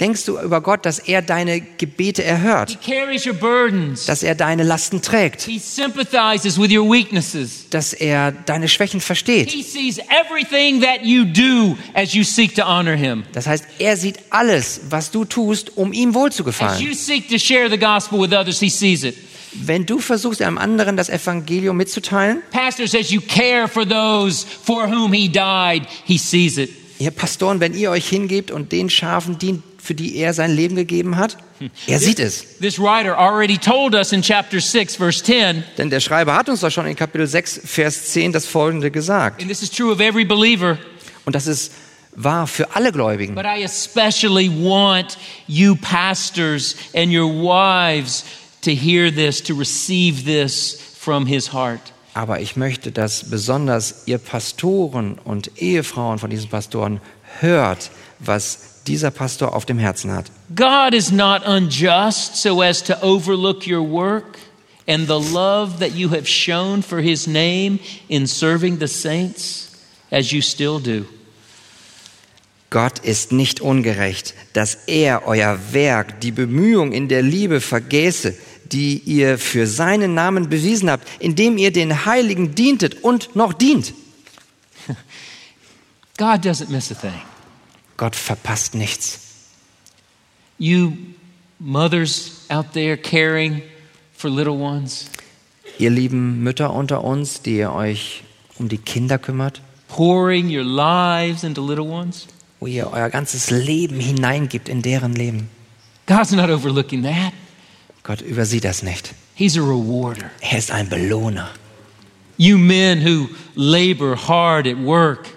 [0.01, 4.07] Denkst du über Gott, dass er deine Gebete He erhört, carries your burdens.
[4.07, 5.49] dass er deine Lasten trägt,
[7.70, 9.51] dass er deine Schwächen versteht?
[9.51, 13.24] He sees everything that you do as you seek to honor Him.
[13.32, 16.78] Das heißt, er sieht alles, was du tust, um ihm wohlzugefallen.
[19.55, 24.86] Wenn du versuchst, einem anderen das Evangelium mitzuteilen, Pastor says you care for those for
[24.88, 26.70] whom He died, He sees it.
[27.01, 30.76] ihr Pastoren, wenn ihr euch hingebt und den Schafen dient, für die er sein Leben
[30.76, 31.39] gegeben hat,
[31.86, 32.59] er sieht es.
[32.61, 36.61] This writer already told us in chapter 6, verse 10, Denn der Schreiber hat uns
[36.61, 39.41] doch schon in Kapitel 6, Vers 10 das folgende gesagt.
[39.41, 40.76] and this is true of every believer,
[41.24, 41.72] Und das ist
[42.14, 43.34] wahr für alle Gläubigen.
[43.34, 45.16] but I especially want
[45.47, 48.24] you pastors and your wives
[48.61, 51.80] to hear this, to receive this from his heart.
[52.12, 57.01] Aber ich möchte, dass besonders ihr Pastoren und Ehefrauen von diesen Pastoren
[57.41, 60.30] hört, was dieser Pastor auf dem Herzen hat.
[60.55, 64.39] God is not unjust so as to overlook your work
[64.86, 67.78] and the love that you have shown for his name
[68.09, 69.70] in serving the saints
[70.11, 71.05] as you still do.
[72.70, 78.34] Gott ist nicht ungerecht, dass er euer Werk, die Bemühung in der Liebe vergäße,
[78.72, 83.95] die ihr für seinen Namen bewiesen habt, indem ihr den Heiligen dientet und noch dient.
[86.18, 87.22] God doesn't miss a thing.
[87.99, 89.20] Gott verpasst nichts.
[90.59, 90.92] You
[91.59, 93.62] mothers out there caring
[94.14, 95.11] for little ones,
[95.78, 98.24] Ihr lieben Mütter unter uns, die ihr euch
[98.59, 102.26] um die Kinder kümmert, pouring your lives into little ones.
[102.61, 105.49] wo ihr euer ganzes Leben hineingibt in deren Leben.
[106.07, 107.32] God's not overlooking that.
[108.03, 109.14] Gott übersieht das nicht.
[109.34, 110.30] He's a rewarder.
[110.40, 111.51] Er ist ein Belohner.
[112.36, 115.28] You men who labor hard at work,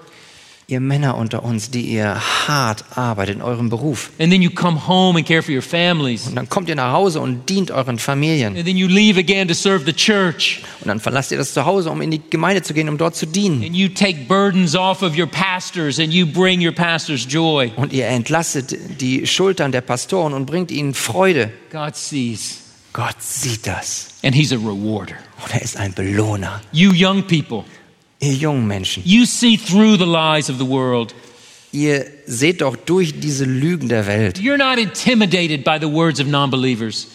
[0.72, 2.16] Ihr Männer unter uns, die ihr
[2.48, 4.10] hart arbeitet in eurem Beruf.
[4.20, 6.94] and then you come home and care for your families, Und dann kommt ihr nach
[6.94, 8.56] Hause und dient euren Familien.
[8.56, 11.90] and then you leave again to serve the church, Und dann verlasst ihr das Zuhause,
[11.92, 13.62] um in die Gemeinde zu gehen, um dort zu dienen.
[13.64, 17.72] and you take burdens off of your pastors, and you bring your pastors joy.
[17.76, 21.52] Und ihr entlastet die Schultern der Pastoren und bringt ihnen Freude.
[21.72, 22.60] God sees,
[22.94, 24.08] Gott sieht das.
[24.24, 25.16] and He's a rewarder.
[25.44, 26.62] Und er ist ein Belohner.
[26.72, 27.66] You young people,
[28.22, 31.14] Ihr jungen Menschen, you see through the lies of the world.
[31.72, 34.38] ihr seht doch durch diese Lügen der Welt.
[34.38, 37.08] You're not intimidated by the words of non believers.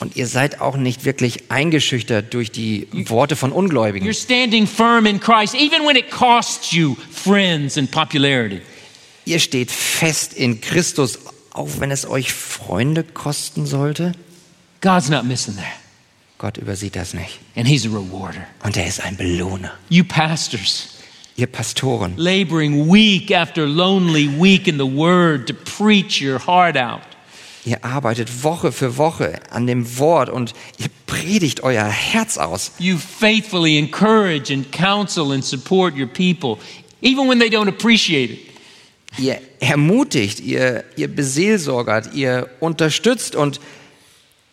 [0.00, 4.08] Und ihr seid auch nicht wirklich eingeschüchtert durch die Worte von Ungläubigen.
[4.08, 8.60] You're standing firm in Christ, even when it costs you friends and popularity.
[9.26, 11.18] Ihr steht fest in Christus,
[11.52, 14.12] auch wenn es euch Freunde kosten sollte.
[14.80, 15.66] God's not missing that.
[16.40, 17.38] Gott übersieht das nicht.
[17.54, 18.46] And He's a rewarder.
[18.64, 19.72] Und er ist ein Belohner.
[19.90, 20.88] You pastors,
[21.36, 27.02] Ihr Pastoren, laboring week after lonely week in the Word to preach your heart out.
[27.66, 32.72] ihr arbeitet Woche für Woche an dem Wort und ihr predigt euer Herz aus.
[32.78, 36.56] You faithfully encourage and counsel and support your people,
[37.02, 38.40] even when they don't appreciate it.
[39.18, 43.60] Ihr ermutigt, ihr, ihr beseelsorgert, ihr unterstützt und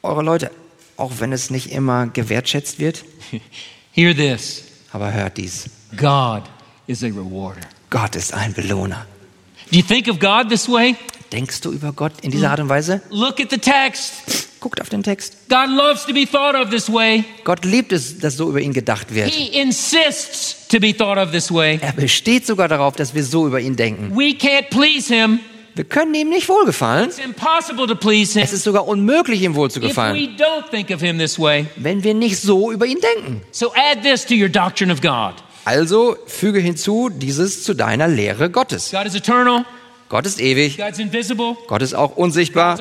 [0.04, 0.52] eure Leute,
[0.98, 3.06] auch wenn es nicht immer gewertschätzt wird,
[3.92, 5.70] Hear this aber hört dies.
[5.96, 6.44] God
[6.88, 7.62] is a rewarder.
[7.90, 9.06] Gott ist ein Belohner.
[9.72, 10.96] Do you think of God this way?
[11.32, 13.02] Denkst du über Gott in dieser Art und Weise?
[13.10, 14.60] Look at the text.
[14.60, 15.50] Guckt auf den Text.
[15.50, 17.24] God loves to be thought of this way.
[17.44, 19.30] Gott liebt es, dass so über ihn gedacht wird.
[19.30, 21.80] He insists to be thought of this way.
[21.82, 24.16] Er besteht sogar darauf, dass wir so über ihn denken.
[24.16, 25.40] We can't please him.
[25.78, 27.12] Wir können ihm nicht wohlgefallen.
[28.36, 30.36] Es ist sogar unmöglich, ihm wohlzugefallen,
[31.76, 33.42] wenn wir nicht so über ihn denken.
[35.66, 38.92] Also füge hinzu dieses zu deiner Lehre Gottes.
[40.10, 40.78] Gott ist ewig.
[41.68, 42.80] Gott ist auch unsichtbar.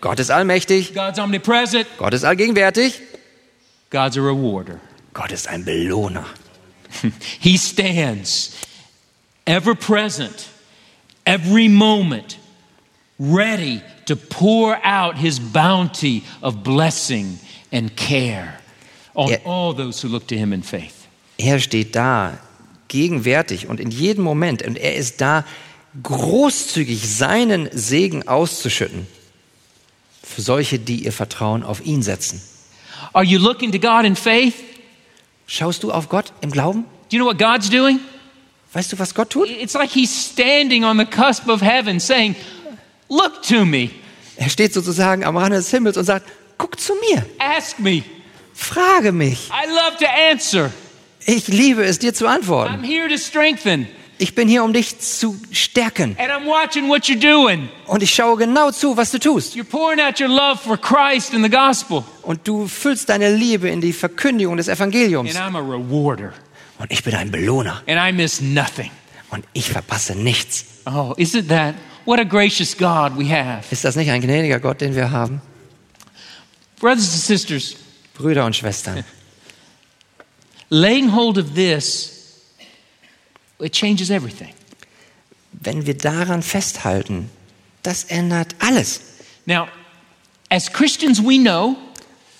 [0.00, 0.94] Gott ist allmächtig.
[1.98, 3.00] Gott ist allgegenwärtig.
[3.90, 6.24] Gott ist ein Belohner.
[7.40, 8.52] He stands
[9.44, 10.46] ever present,
[11.28, 12.38] every moment,
[13.18, 17.38] ready to pour out his bounty of blessing
[17.72, 18.58] and care
[19.14, 19.40] on Yeah.
[19.44, 20.94] all those who look to him in faith.
[21.38, 22.38] Er steht da,
[22.88, 25.44] gegenwärtig und in jedem Moment und er ist da,
[26.02, 29.06] großzügig seinen Segen auszuschütten
[30.22, 32.40] für solche, die ihr Vertrauen auf ihn setzen.
[33.12, 34.54] Are you looking to God in faith?
[35.46, 36.84] Schaust du auf Gott im Glauben?
[37.10, 38.00] Do you know what God's doing?
[38.72, 39.48] Weißt du, was Gott tut?
[39.48, 42.36] It's like he's standing on the cusp of heaven saying,
[43.08, 43.90] Look to me,
[44.36, 46.26] Er steht sozusagen am Rande des Himmels und sagt,
[46.58, 48.04] guck zu mir, ask me.
[48.54, 49.50] frage mich.
[49.50, 50.70] I love to answer.
[51.26, 52.74] Ich liebe es, dir zu antworten.
[52.74, 53.88] I'm here to strengthen.
[54.20, 56.16] Ich bin hier, um dich zu stärken.
[56.18, 57.68] And I'm watching what you're doing.
[57.86, 59.54] Und ich schaue genau zu, was du tust.
[59.54, 62.04] You're pouring out your love for Christ and the gospel.
[62.22, 65.34] Und du füllst deine Liebe in die Verkündigung des Evangeliums.
[66.78, 67.82] Und ich bin ein Belohner.
[67.86, 68.90] And I miss nothing.
[69.30, 70.64] Und ich verpasse nichts.
[70.86, 71.74] Oh, isn't that
[72.04, 73.64] what a gracious God we have?
[73.70, 75.42] Ist das nicht ein gnädiger Gott, den wir haben?
[76.80, 77.76] Brothers and sisters,
[78.14, 79.04] Brüder und Schwestern,
[80.70, 82.40] laying hold of this,
[83.58, 84.54] it changes everything.
[85.52, 87.30] wenn wir daran festhalten,
[87.82, 89.00] das ändert alles.
[89.46, 89.68] Now,
[90.50, 91.76] as Christians, we know,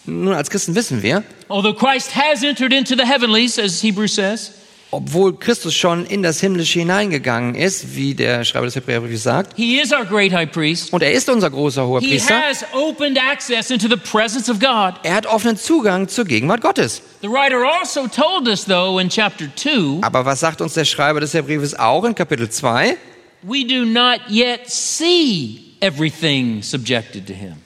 [0.07, 4.53] Nun, als Christen wissen wir, although Christ has entered into the heavenlies, as Hebrews says,
[4.91, 9.79] obwohl Christus schon in das Himmlische hineingegangen ist, wie der Schreiber des Hebräerbriefs sagt, He
[9.81, 10.93] is our great high priest.
[10.95, 14.95] und er ist unser großer He Hohepriester, has opened access into the presence of God.
[15.03, 17.03] er hat offenen Zugang zur Gegenwart Gottes.
[17.21, 21.21] The writer also told us, though, in chapter 2, Aber was sagt uns der Schreiber
[21.21, 22.97] des Hebräerbriefs auch in Kapitel 2?
[23.43, 27.57] we do not yet see everything subjected to him.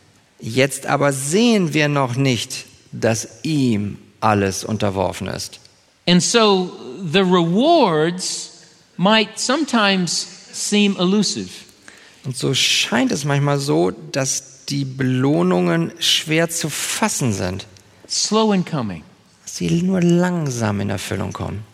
[0.40, 5.60] Jetzt aber sehen wir noch nicht, dass ihm alles unterworfen ist.
[6.06, 6.72] And so
[7.12, 8.50] the rewards
[8.96, 11.50] might sometimes seem elusive.
[12.24, 17.66] Und so scheint es manchmal so, dass die Belohnungen schwer zu fassen sind,
[18.08, 19.02] slow in coming,
[19.44, 21.64] dass sie nur langsam in Erfüllung kommen.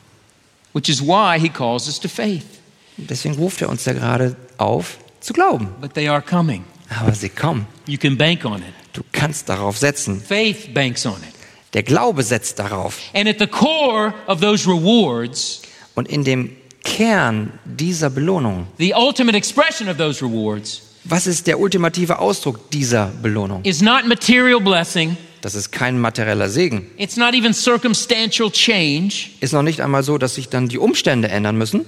[0.73, 2.61] which is why he calls us to faith.
[2.97, 5.69] Deswegen ruft er uns ja gerade auf, zu glauben.
[5.81, 6.65] But they are coming.
[6.89, 7.67] Aber sie kommen.
[7.87, 8.75] You can bank on it.
[8.99, 10.21] Du kannst darauf setzen.
[10.21, 11.35] Faith banks on it.
[11.73, 12.99] Der Glaube setzt darauf.
[13.15, 15.63] And at the core of those rewards,
[15.95, 16.51] Und in dem
[16.83, 23.07] Kern dieser Belohnung, the ultimate expression of those rewards, was ist der ultimative Ausdruck dieser
[23.23, 23.63] Belohnung?
[23.63, 25.17] is not material blessing.
[25.43, 26.91] Das ist kein materieller Segen.
[26.97, 29.31] It's not even circumstantial change.
[29.39, 31.85] Ist noch nicht einmal so, dass sich dann die Umstände ändern müssen.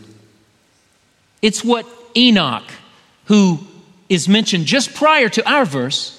[1.40, 1.84] It's what
[2.14, 2.62] Enoch,
[3.28, 3.58] who
[4.06, 6.12] is mentioned just prior to our verse,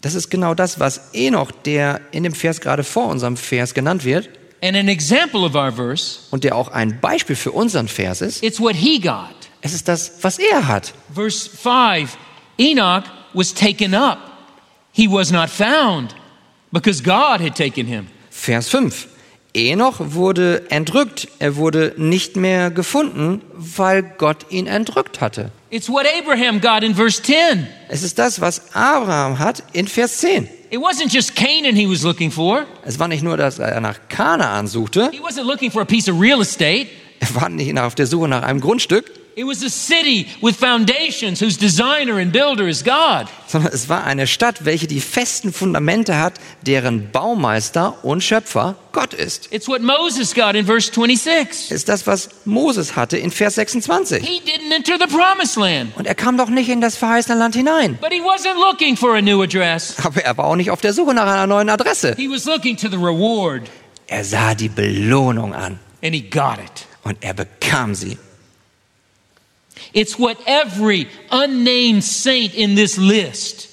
[0.00, 4.04] Das ist genau das, was Enoch, der in dem Vers gerade vor unserem Vers genannt
[4.04, 4.28] wird
[4.62, 8.42] and an example of our verse, und der auch ein Beispiel für unseren Vers ist.
[8.42, 9.34] it's what he got.
[9.62, 10.94] Es ist das, was er hat.
[11.14, 12.16] Verse 5
[12.58, 14.18] Enoch was taken up.
[14.92, 16.14] He was not found
[16.72, 18.08] because God had taken him.
[18.30, 19.06] Vers 5.
[19.54, 21.28] Enoch wurde entrückt.
[21.38, 25.50] Er wurde nicht mehr gefunden, weil Gott ihn entrückt hatte.
[25.70, 27.66] It's what Abraham got in verse 10.
[27.88, 30.48] Es ist das, was Abraham hat in Vers 10.
[30.70, 32.64] It wasn't just Canaan he was looking for.
[32.84, 35.10] Es war nicht nur, dass er nach Kanaan suchte.
[35.10, 36.86] He wasn't looking for a piece of real estate.
[37.20, 41.40] Er war nicht auf der Suche nach einem Grundstück, It was a city with foundations
[41.40, 43.26] whose designer and builder is God.
[43.46, 46.34] sondern es war eine Stadt, welche die festen Fundamente hat,
[46.66, 49.48] deren Baumeister und Schöpfer Gott ist.
[49.52, 51.66] It's what Moses got in verse 26.
[51.66, 54.22] Es ist das, was Moses hatte in Vers 26.
[54.26, 57.54] He didn't enter the promised land, Und er kam doch nicht in das verheißene Land
[57.54, 57.98] hinein.
[58.00, 59.94] but he wasn't looking for a new address.
[60.04, 62.14] Aber er war auch nicht auf der Suche nach einer neuen Adresse.
[62.16, 63.62] He was looking to the reward,
[64.08, 66.86] Er sah die Belohnung an and he got it.
[67.04, 68.18] und er bekam sie.
[69.92, 73.68] It's what every unnamed saint in this list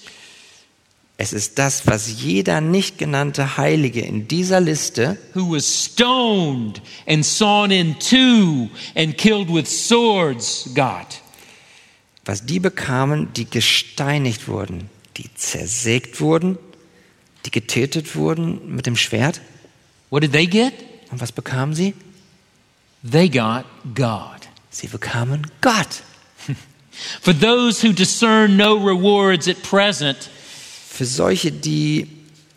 [1.20, 7.26] Es ist das, was jeder nicht genannte Heilige in dieser Liste, who was stoned and
[7.26, 11.22] sawn in two and killed with swords got.
[12.28, 16.57] was die bekamen, die gesteinigt wurden, die zersägt wurden,
[17.45, 19.41] die getötet wurden mit dem Schwert.
[20.09, 20.74] What did they get?
[21.09, 21.93] Und was bekamen sie?
[23.09, 23.65] They got
[23.95, 24.36] God.
[24.80, 26.03] Sie bekamen Gott.
[27.21, 30.30] For those who discern no rewards at present,
[30.88, 32.07] Für solche, die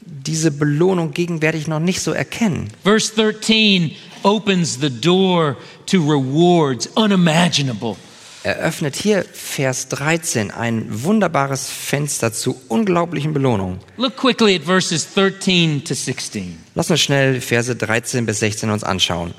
[0.02, 2.68] diese Belohnung gegenwärtig noch nicht so erkennen.
[2.84, 3.92] verse 13
[4.22, 5.56] opens the door
[5.86, 7.96] to rewards unimaginable.
[8.42, 13.78] eröffnet hier Vers 13 ein wunderbares Fenster zu unglaublichen Belohnungen.
[13.96, 16.58] Look quickly at verses 13 to 16.
[16.74, 19.32] Lass uns schnell Verse 13 bis 16 uns anschauen.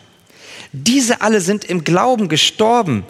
[0.73, 3.03] Diese alle sind im Glauben gestorben,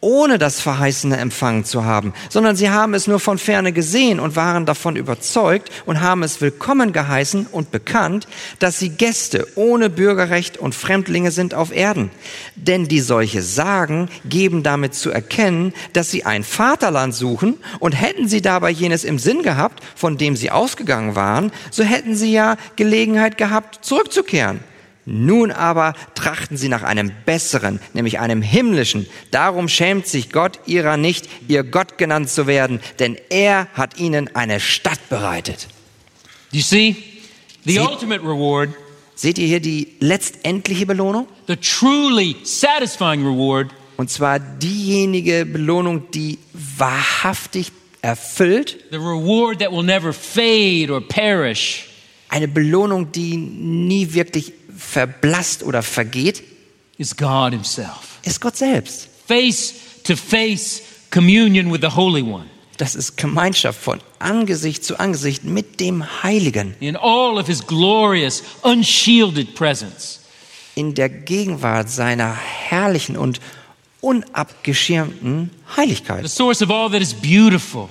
[0.00, 4.36] ohne das Verheißene empfangen zu haben, sondern sie haben es nur von ferne gesehen und
[4.36, 8.28] waren davon überzeugt und haben es willkommen geheißen und bekannt,
[8.60, 12.10] dass sie Gäste ohne Bürgerrecht und Fremdlinge sind auf Erden.
[12.54, 18.28] Denn die solche sagen, geben damit zu erkennen, dass sie ein Vaterland suchen und hätten
[18.28, 22.56] sie dabei jenes im Sinn gehabt, von dem sie ausgegangen waren, so hätten sie ja
[22.76, 24.60] Gelegenheit gehabt, zurückzukehren.
[25.10, 29.06] Nun aber trachten sie nach einem besseren, nämlich einem himmlischen.
[29.30, 34.34] Darum schämt sich Gott ihrer nicht, ihr Gott genannt zu werden, denn er hat ihnen
[34.36, 35.68] eine Stadt bereitet.
[36.52, 36.94] You see?
[37.64, 38.70] The See- ultimate reward,
[39.14, 41.26] Seht ihr hier die letztendliche Belohnung?
[41.46, 49.82] the truly satisfying reward, Und zwar diejenige Belohnung, die wahrhaftig erfüllt, the reward that will
[49.82, 51.86] never fade or perish,
[52.28, 56.42] eine Belohnung, die nie wirklich verblasst oder vergeht,
[56.96, 58.18] is God Himself.
[58.22, 59.08] ist Gott selbst.
[59.26, 59.74] Face
[60.04, 62.46] to face communion with the Holy One
[62.78, 66.74] Das ist Gemeinschaft von Angesicht zu Angesicht mit dem Heiligen.
[66.80, 70.20] in all of His glorious, unshielded presence.
[70.76, 73.40] in der Gegenwart seiner herrlichen und
[74.00, 76.28] unabgeschirmten The Heiligkeit.
[76.28, 77.88] source of all that is beautiful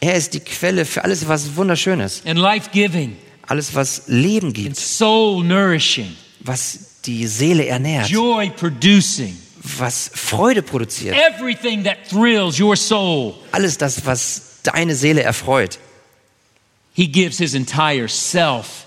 [0.00, 3.16] Er ist die Quelle für alles, was wunderschön ist, and life giving
[3.48, 6.16] alles, was Leben gibt, soul nourishing.
[6.40, 9.36] was die Seele ernährt, joy producing,
[9.78, 13.34] was Freude produziert, everything that thrills your soul.
[13.52, 15.78] alles das, was deine Seele erfreut.
[16.94, 18.84] He gives his entire self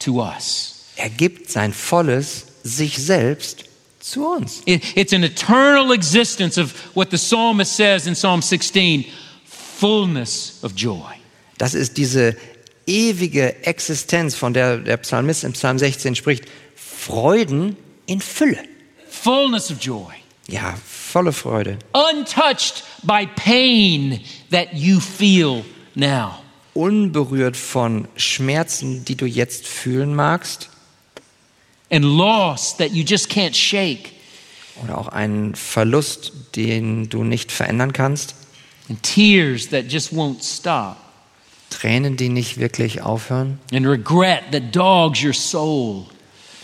[0.00, 0.76] to us.
[0.96, 3.64] Er gibt sein volles sich selbst
[4.00, 4.62] zu uns.
[4.66, 9.04] It- It's an eternal existence of what the psalmist says in Psalm 16
[9.78, 11.14] fullness of joy.
[11.58, 12.36] Das ist diese
[12.90, 16.44] ewige Existenz, von der der Psalmist im Psalm 16 spricht.
[16.74, 17.76] Freuden
[18.06, 18.58] in Fülle.
[19.08, 20.12] Fullness of joy.
[20.48, 21.78] Ja, volle Freude.
[21.92, 24.20] Untouched by pain
[24.50, 25.64] that you feel
[25.94, 26.40] now.
[26.74, 30.68] Unberührt von Schmerzen, die du jetzt fühlen magst.
[31.90, 34.12] And loss that you just can't shake.
[34.82, 38.34] Oder auch einen Verlust, den du nicht verändern kannst.
[38.88, 40.96] And tears that just won't stop.
[41.70, 43.58] Tränen, die nicht wirklich aufhören.
[43.72, 46.04] And regret that dogs your soul.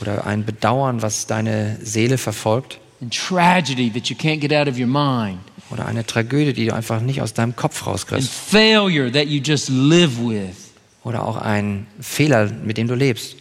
[0.00, 2.78] Oder ein Bedauern, was deine Seele verfolgt.
[3.00, 5.38] And tragedy that you can't get out of your mind.
[5.70, 8.30] Oder eine Tragödie, die du einfach nicht aus deinem Kopf And rauskriegst.
[8.30, 10.56] failure that you just live with.
[11.02, 13.36] Oder auch ein Fehler, mit dem du lebst.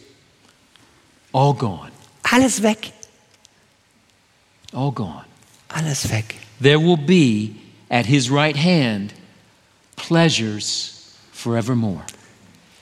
[1.32, 1.90] All gone.
[2.22, 2.92] Alles weg.
[4.72, 5.24] All gone.
[5.68, 6.36] Alles weg.
[6.62, 7.50] There will be
[7.90, 9.12] at his right hand
[9.96, 10.95] pleasures
[11.36, 12.02] forevermore.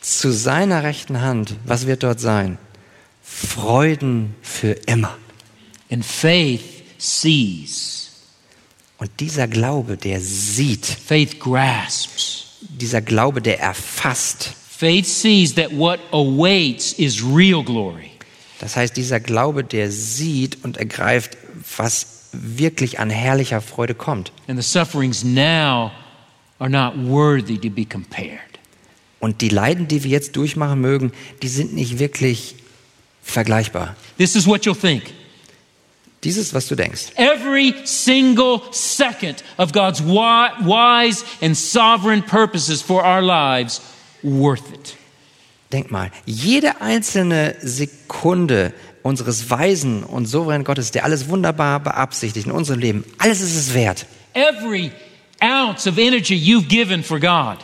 [0.00, 2.58] Zu seiner rechten Hand, was wird dort sein?
[3.22, 5.16] Freuden für immer.
[5.90, 6.62] And faith
[6.98, 8.10] sees,
[8.98, 12.58] Und dieser Glaube, der sieht, faith grasps.
[12.60, 14.52] dieser Glaube, der erfasst.
[14.68, 18.10] Faith sees that what awaits is real glory.
[18.60, 21.36] Das heißt, dieser Glaube, der sieht und ergreift,
[21.76, 24.32] was wirklich an herrlicher Freude kommt.
[24.48, 25.90] And the sufferings now
[26.58, 28.40] are not worthy to be compared.
[29.20, 32.56] Und die Leiden, die wir jetzt durchmachen mögen, die sind nicht wirklich
[33.22, 33.96] vergleichbar.
[34.18, 35.02] This is what you'll think.
[36.24, 37.12] Dieses, was du denkst.
[37.16, 43.80] Every single second of God's wi- wise and sovereign purposes for our lives
[44.22, 44.96] worth it.
[45.72, 52.52] Denk mal, jede einzelne Sekunde unseres weisen und souveränen Gottes, der alles wunderbar beabsichtigt in
[52.52, 54.06] unserem Leben, alles ist es wert.
[54.32, 54.92] Every
[55.42, 57.58] ounce of energy you've given for God,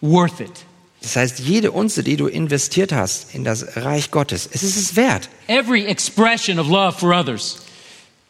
[0.00, 0.64] worth it.
[1.02, 4.96] Das heißt, jede Unze, die du investiert hast in das Reich Gottes, es ist es
[4.96, 5.28] wert.
[5.48, 7.58] Every expression of love for others,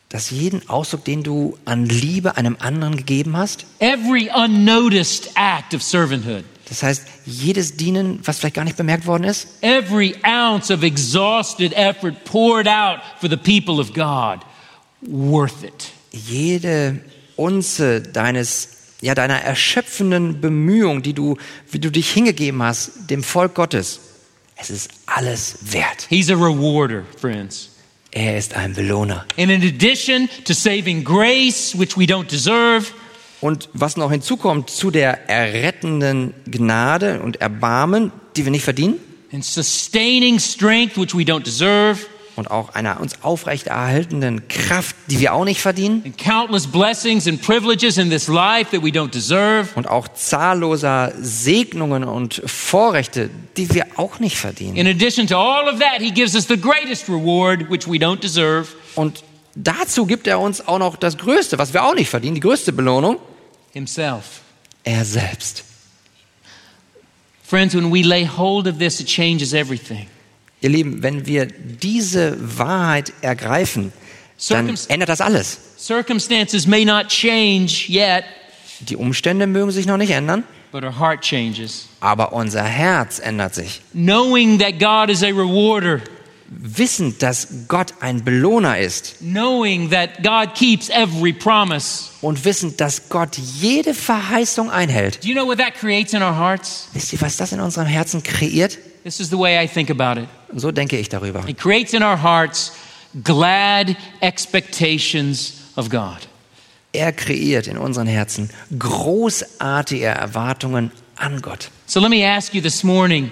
[0.09, 5.83] Dass jeden Ausdruck, den du an Liebe einem anderen gegeben hast, every unnoticed act of
[5.83, 10.83] servanthood, das heißt, jedes Dienen, was vielleicht gar nicht bemerkt worden ist, every ounce of
[10.83, 14.41] exhausted effort poured out for the people of God,
[15.03, 15.93] worth it.
[16.13, 17.01] jede
[17.37, 18.69] Unze deines
[19.01, 21.37] ja deiner erschöpfenden Bemühung, die du
[21.71, 24.01] wie du dich hingegeben hast dem Volk Gottes,
[24.57, 26.07] es ist alles wert.
[26.09, 27.71] He's a rewarder, friends.
[28.13, 29.27] Er ist ein Belohner.
[29.37, 32.87] And in addition to saving grace, which we don't deserve,
[33.45, 38.95] Und was noch hinzukommt zu der errettenden Gnade und Erbarmen, die wir nicht verdienen,
[39.35, 42.07] and sustaining strength, which we don't deserve,
[42.37, 47.41] und auch einer uns aufrechterhaltenden Kraft, die wir auch nicht verdienen, and countless blessings and
[47.41, 53.73] privileges in this life that we don't deserve, und auch zahlloser Segnungen und Vorrechte, die
[53.73, 54.77] wir auch nicht verdienen.
[54.77, 58.21] in addition to all of that, He gives us the greatest reward, which we don't
[58.21, 59.23] deserve Und
[59.55, 62.73] dazu gibt er uns auch noch das Größte, was wir auch nicht verdienen, die größte
[62.73, 63.19] Belohnung,
[63.73, 64.41] Himself.
[64.85, 65.65] er selbst.
[67.47, 70.07] Friends, when we lay hold of this, it changes everything.
[70.65, 73.93] Ihr Lieben, wenn wir diese Wahrheit ergreifen,
[74.49, 75.59] dann ändert das alles.
[78.81, 81.85] Die Umstände mögen sich noch nicht ändern, but our heart changes.
[82.01, 83.83] aber unser Herz ändert sich.
[83.93, 86.01] Knowing that God is a rewarder,
[86.49, 92.05] Wissend, dass Gott ein Belohner ist knowing that God keeps every promise.
[92.23, 95.23] und wissend, dass Gott jede Verheißung einhält.
[95.23, 96.89] Do you know what that creates in our hearts?
[96.95, 98.79] Wisst ihr, was das in unserem Herzen kreiert?
[99.05, 100.29] This is the way I think about it.
[100.57, 101.47] So denke ich darüber.
[101.47, 102.73] It creates in our hearts
[103.23, 106.27] glad expectations of God.
[106.95, 108.49] Er kreiert in unseren Herzen
[108.79, 111.71] großartige Erwartungen an Gott.
[111.87, 113.31] So let me ask you this morning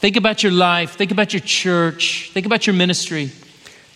[0.00, 3.32] think about your life, think about your church, think about your ministry.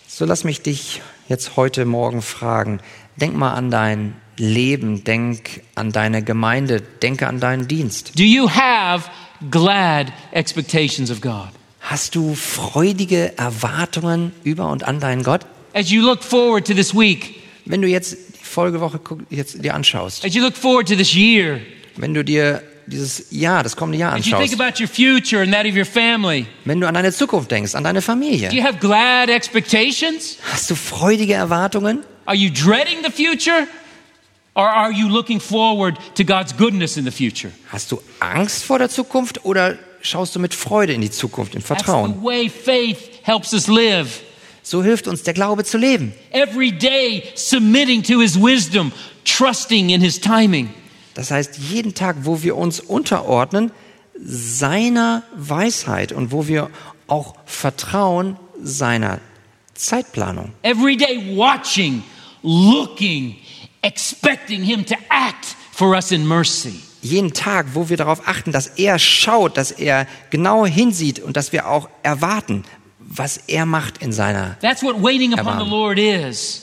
[0.08, 2.80] So lass mich dich jetzt heute Morgen fragen.
[3.20, 8.18] Denk mal an dein Leben, denk an deine Gemeinde, denke an deinen Dienst.
[8.18, 9.08] Do you have
[9.50, 11.48] glad expectations of God?
[11.80, 15.42] Hast du freudige Erwartungen über und an deinen Gott?
[15.74, 20.24] As you look forward to this week, Wenn du jetzt die Folgewoche jetzt dir anschaust,
[20.24, 21.60] as you look forward to this year,
[21.96, 25.42] wenn du dir dieses Jahr, das kommende Jahr As you think anschaust, about your future
[25.42, 28.50] and that of your family, wenn du an deine Zukunft denkst, an deine do Familie,
[28.52, 30.36] you have glad expectations?
[30.52, 32.04] hast du freudige Erwartungen?
[32.26, 33.66] Are you dreading the future?
[34.54, 37.52] Or are you looking forward to God's goodness in the future?
[37.72, 41.60] Hast du Angst vor der Zukunft oder schaust du mit Freude in die Zukunft, in
[41.62, 42.22] That's the Vertrauen?
[42.22, 44.20] way faith helps us live.
[44.62, 46.12] So hilft uns der Glaube zu leben.
[46.30, 48.92] Every day submitting to his wisdom,
[49.24, 50.70] trusting in his timing.
[51.14, 53.72] Das heißt, jeden Tag, wo wir uns unterordnen,
[54.18, 56.70] seiner Weisheit und wo wir
[57.08, 59.20] auch vertrauen seiner
[59.74, 60.52] Zeitplanung.
[60.62, 62.02] Every day watching,
[62.42, 63.36] looking,
[63.84, 66.80] expecting him to act for us in mercy.
[67.02, 71.52] Jeden Tag, wo wir darauf achten, dass er schaut, dass er genau hinsieht und dass
[71.52, 72.64] wir auch erwarten,
[72.98, 74.56] was er macht in seiner.
[74.62, 75.70] That's what waiting upon the.
[75.70, 76.62] Lord is.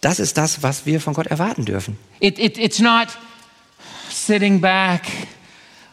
[0.00, 1.96] Das ist das, was wir von Gott erwarten dürfen.
[2.20, 3.08] It, it, it's not
[4.10, 5.02] sitting back,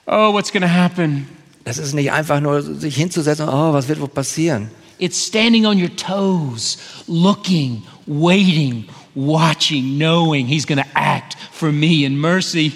[0.07, 1.27] oh, what's going to happen?
[1.63, 4.69] Das ist nicht einfach nur sich hinzusetzen, oh, was wird wohl passieren?
[4.97, 6.77] It's standing on your toes,
[7.07, 8.85] looking, waiting,
[9.15, 12.73] watching, knowing He's going to act for me in mercy.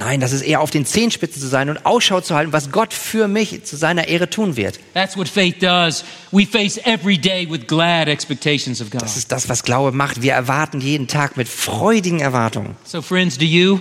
[0.00, 2.94] Nein, das ist eher auf den Zehenspitzen zu sein und Ausschau zu halten, was Gott
[2.94, 4.80] für mich zu seiner Ehre tun wird.
[4.94, 6.04] That's what faith does.
[6.30, 9.02] We face every day with glad expectations of God.
[9.02, 10.22] Das ist das, was Glaube macht.
[10.22, 12.76] Wir erwarten jeden Tag mit freudigen Erwartungen.
[12.84, 13.78] So, friends, do you?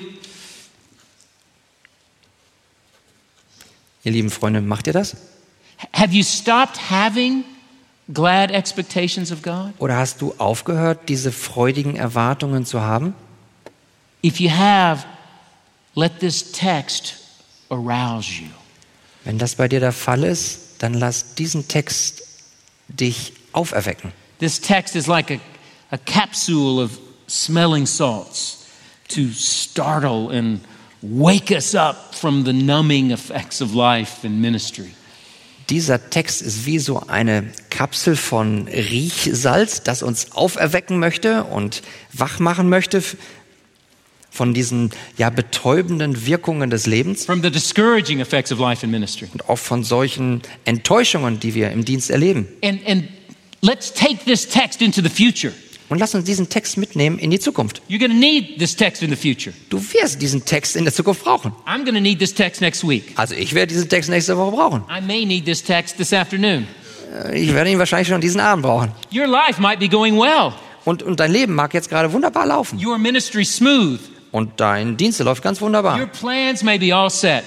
[4.04, 5.16] Ihr lieben Freunde, macht ihr das?
[5.94, 7.46] Have you stopped having
[8.14, 9.74] glad expectations of God?
[9.80, 13.14] Oder hast du aufgehört, diese freudigen Erwartungen zu haben?
[14.24, 15.06] If you have,
[15.96, 17.16] let this text
[17.70, 18.48] arouse you.
[19.24, 22.24] Wenn das bei dir der Fall ist, dann lass diesen Text
[22.88, 24.12] dich auferwecken.
[24.40, 25.40] This text is like a,
[25.92, 26.98] a capsule of
[27.28, 28.66] smelling salts
[29.10, 30.62] to startle and
[31.02, 34.94] wake us up from the numbing effects of life and ministry.
[35.70, 42.40] Dieser Text ist wie so eine Kapsel von Riechsalz, das uns auferwecken möchte und wach
[42.40, 43.04] machen möchte
[44.32, 49.28] von diesen ja betäubenden Wirkungen des Lebens From the discouraging effects of life and ministry.
[49.32, 52.48] und auch von solchen Enttäuschungen, die wir im Dienst erleben.
[52.64, 53.08] And, and
[53.62, 55.54] let's take this text into the future.
[55.90, 57.82] Und lass uns diesen Text mitnehmen in die Zukunft.
[57.90, 59.56] You're to need this text in the future.
[59.70, 61.52] Du wirst diesen Text in der Zukunft brauchen.
[61.66, 63.14] I'm to need this text next week.
[63.16, 64.84] Also ich werde diesen Text nächste Woche brauchen.
[64.90, 66.68] I may need this text this afternoon.
[67.26, 68.92] Äh, Ich werde ihn wahrscheinlich schon diesen Abend brauchen.
[69.14, 70.54] Your life might be going well,
[70.86, 72.80] Und, und dein Leben mag jetzt gerade wunderbar laufen.
[72.86, 74.00] your ministry smooth,
[74.32, 75.98] Und dein Dienst läuft ganz wunderbar.
[76.00, 77.44] your plans may be all set.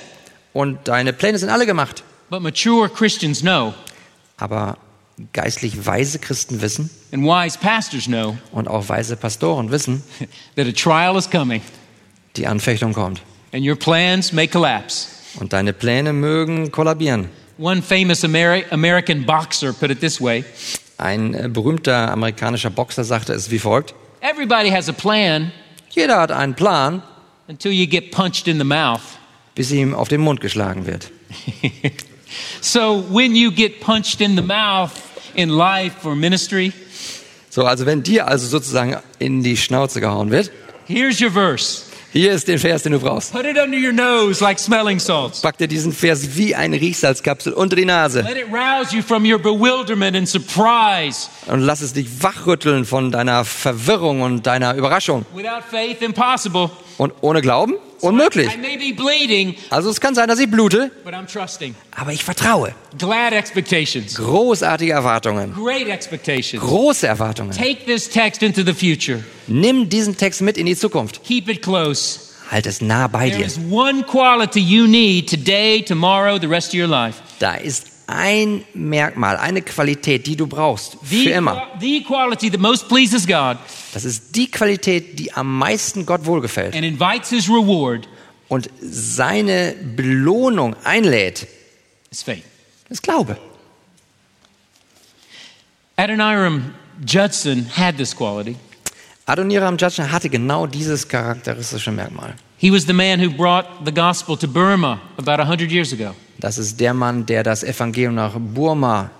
[0.52, 2.02] Und deine Pläne sind alle gemacht.
[2.28, 3.72] But mature Christians know,
[4.36, 4.76] Aber
[5.32, 10.02] geistlich weise Christen wissen and wise pastors know, und auch weise Pastoren wissen,
[11.30, 11.60] coming
[12.36, 13.20] die Anfechtung kommt.
[13.52, 15.08] and your plans may collapse.
[15.38, 17.28] Und deine Pläne mögen kollabieren.
[17.58, 20.44] One famous Ameri- American boxer put it this way
[20.98, 23.94] Ein äh, berühmter amerikanischer Boxer sagte es wie folgt.
[24.20, 25.52] Everybody has a plan
[25.90, 27.02] Jeder hat einen Plan,
[27.48, 29.00] until you get punched in the mouth.
[29.54, 31.10] bis ihm auf den Mund geschlagen wird.
[32.60, 34.92] So when you get punched in the mouth
[35.34, 36.72] in life or ministry,
[37.50, 40.50] So, also wenn dir also sozusagen in die Schnauze gehauen wird,
[40.86, 41.82] here's your verse.
[42.10, 43.32] hier ist der Vers, den du brauchst.
[43.32, 45.42] Put it under your nose like smelling salts.
[45.42, 49.24] Pack dir diesen Vers wie eine Riechsalzkapsel unter die Nase Let it rouse you from
[49.30, 51.28] your bewilderment and surprise.
[51.46, 55.26] und lass es dich wachrütteln von deiner Verwirrung und deiner Überraschung.
[55.34, 56.70] Without faith, impossible.
[56.96, 57.74] Und ohne Glauben?
[58.02, 58.48] Unmöglich.
[59.70, 60.90] Also es kann sein, dass ich blute,
[61.96, 62.74] aber ich vertraue.
[64.14, 65.54] Großartige Erwartungen.
[65.54, 67.52] Große Erwartungen.
[67.52, 69.22] Take this text into the future.
[69.46, 71.20] Nimm diesen Text mit in die Zukunft.
[72.50, 73.46] Halt es nah bei dir.
[73.46, 77.22] is one quality you need today, tomorrow, the rest of your life.
[77.38, 80.96] Da ist ein Merkmal, eine Qualität, die du brauchst.
[81.02, 81.68] Für immer.
[81.80, 83.58] the quality that most pleases God
[83.94, 86.74] Das ist die Qualität, die am meisten Gott wohlgefällt.
[86.74, 88.08] and invites His reward
[88.48, 91.46] Und seine Belohnung einlädt,
[92.10, 92.44] is faith.
[92.88, 93.36] ist Glaube.
[95.96, 96.74] Adoniram
[97.06, 98.56] Judson had this quality.
[99.26, 102.34] Adoniram Judson hatte genau dieses charakteristische Merkmal.
[102.62, 106.14] He was the man who brought the gospel to Burma about 100 years ago.
[106.38, 109.10] Das ist der Mann, der das Evangelium nach Burma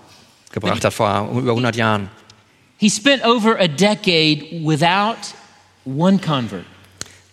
[0.53, 2.09] gebracht hat vor über 100 Jahren.
[2.77, 5.35] He spent over a decade without
[5.83, 6.63] one convert.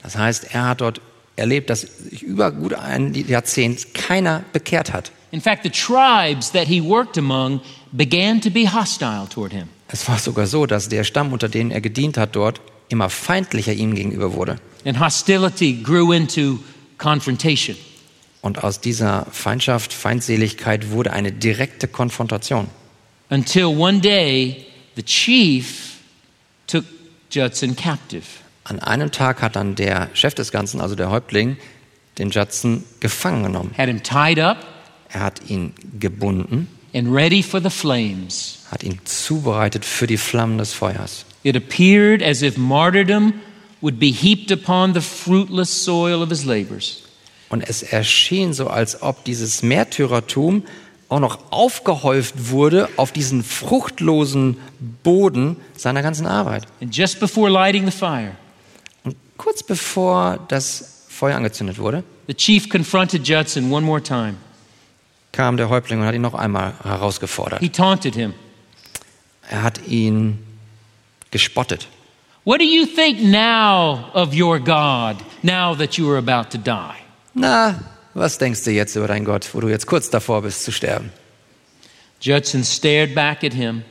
[0.02, 1.00] Das heißt, er hat dort
[1.36, 5.12] erlebt, dass sich über gut ein Jahrzehnt keiner bekehrt hat.
[5.30, 7.60] In fact, the tribes that he worked among
[7.92, 9.68] began to be hostile toward him.
[9.86, 12.60] Es war sogar so, dass der Stamm, unter denen er gedient hat, dort
[12.90, 14.58] immer feindlicher ihm gegenüber wurde.
[14.84, 16.58] And hostility grew into
[16.98, 17.76] confrontation.
[18.42, 22.68] Und aus dieser Feindschaft, Feindseligkeit wurde eine direkte Konfrontation.
[23.30, 25.96] Until one day, the chief
[26.66, 26.84] took
[27.30, 28.24] Judson captive.
[28.64, 31.56] An einem Tag hat dann der Chef des Ganzen, also der Häuptling,
[32.18, 33.72] den Judson gefangen genommen.
[33.76, 34.66] had him tied up
[35.12, 38.58] Er hat ihn gebunden, and ready for the flames.
[38.70, 41.24] hat ihn zubereitet für die Flammen des Feuers.
[41.42, 43.34] It appeared as if martyrdom
[43.80, 47.02] would be heaped upon the fruitless soil of his labors.
[47.48, 50.64] Und es erschien so, als ob dieses Märtyrertum
[51.08, 54.56] auch noch aufgehäuft wurde auf diesen fruchtlosen
[55.02, 56.66] Boden seiner ganzen Arbeit.
[56.80, 58.32] And just before lighting the fire,
[59.02, 64.34] Und kurz bevor das Feuer angezündet wurde, the chief confronted Judson one more time.
[65.32, 67.60] kam der Häuptling und hat ihn noch einmal herausgefordert.
[67.60, 68.34] He taunted him.
[69.48, 70.38] Er hat ihn
[71.30, 71.86] gespottet.
[72.44, 76.96] What do you think now of your God, now that you are about to die?
[77.34, 77.74] Na,
[78.14, 81.12] was denkst du jetzt über deinen Gott, wo du jetzt kurz davor bist zu sterben?
[82.20, 83.82] Judson stared back at him,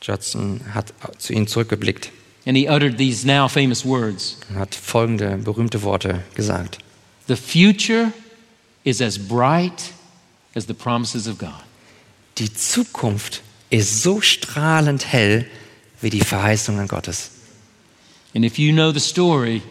[0.00, 2.10] Judson hat zu ihm zurückgeblickt
[2.46, 6.78] and he uttered these now famous words hat folgende berühmte Worte gesagt.
[7.26, 8.12] The future
[8.84, 9.92] is as bright
[10.54, 11.62] as the promises of God.
[12.38, 15.46] Die Zukunft ist so strahlend hell
[16.04, 17.30] wie die Verheißungen Gottes.
[18.34, 19.62] And if you know the story,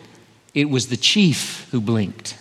[0.53, 2.35] it was the chief who blinked.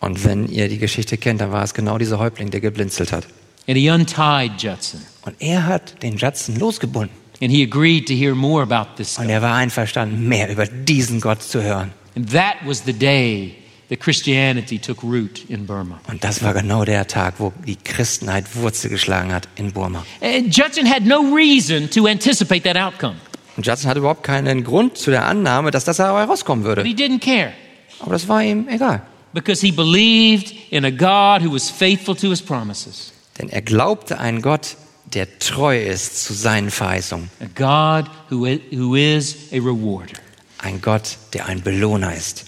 [0.00, 3.26] Und wenn ihr die Geschichte kennt, dann war es genau dieser Häuptling, der geblinzelt hat.
[3.66, 5.00] And he untied Judson.
[5.22, 7.16] Und er hat den Judson losgebunden.
[7.40, 11.20] And he agreed to hear more about this Und er war einverstanden, mehr über diesen
[11.20, 11.92] Gott zu hören.
[12.16, 13.56] And that was the day
[13.94, 16.00] that Christianity took root in Burma.
[16.08, 20.04] Und das war genau der Tag, wo die Christenheit Wurzel geschlagen hat in Burma.
[20.20, 23.16] And Judson had no reason to anticipate that outcome,
[23.56, 26.82] Und Judson hatte überhaupt keinen Grund zu der Annahme, dass das dabei rauskommen but würde.
[26.88, 27.52] he didn't care
[28.00, 29.02] Aber das war ihm egal.
[29.32, 34.18] because he believed in a God who was faithful to his promises, Denn er glaubte
[34.18, 34.76] einen Gott,
[35.12, 37.30] der treu ist zu seinen Verheißungen.
[37.40, 40.14] a God who is a rewarder.
[40.58, 42.46] Ein Gott, der ein Belohner ist.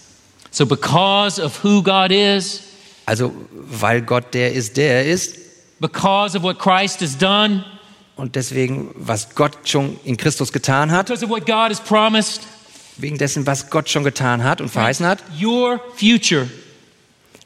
[0.56, 2.62] So, because of who God is,
[3.04, 5.36] Also, weil Gott der ist, der er ist,
[5.80, 7.62] because of what Christ has done,
[8.16, 12.40] und deswegen, was Gott schon in Christus getan hat, because of what God has promised,
[12.96, 16.48] wegen dessen, was Gott schon getan hat und verheißen hat, your future,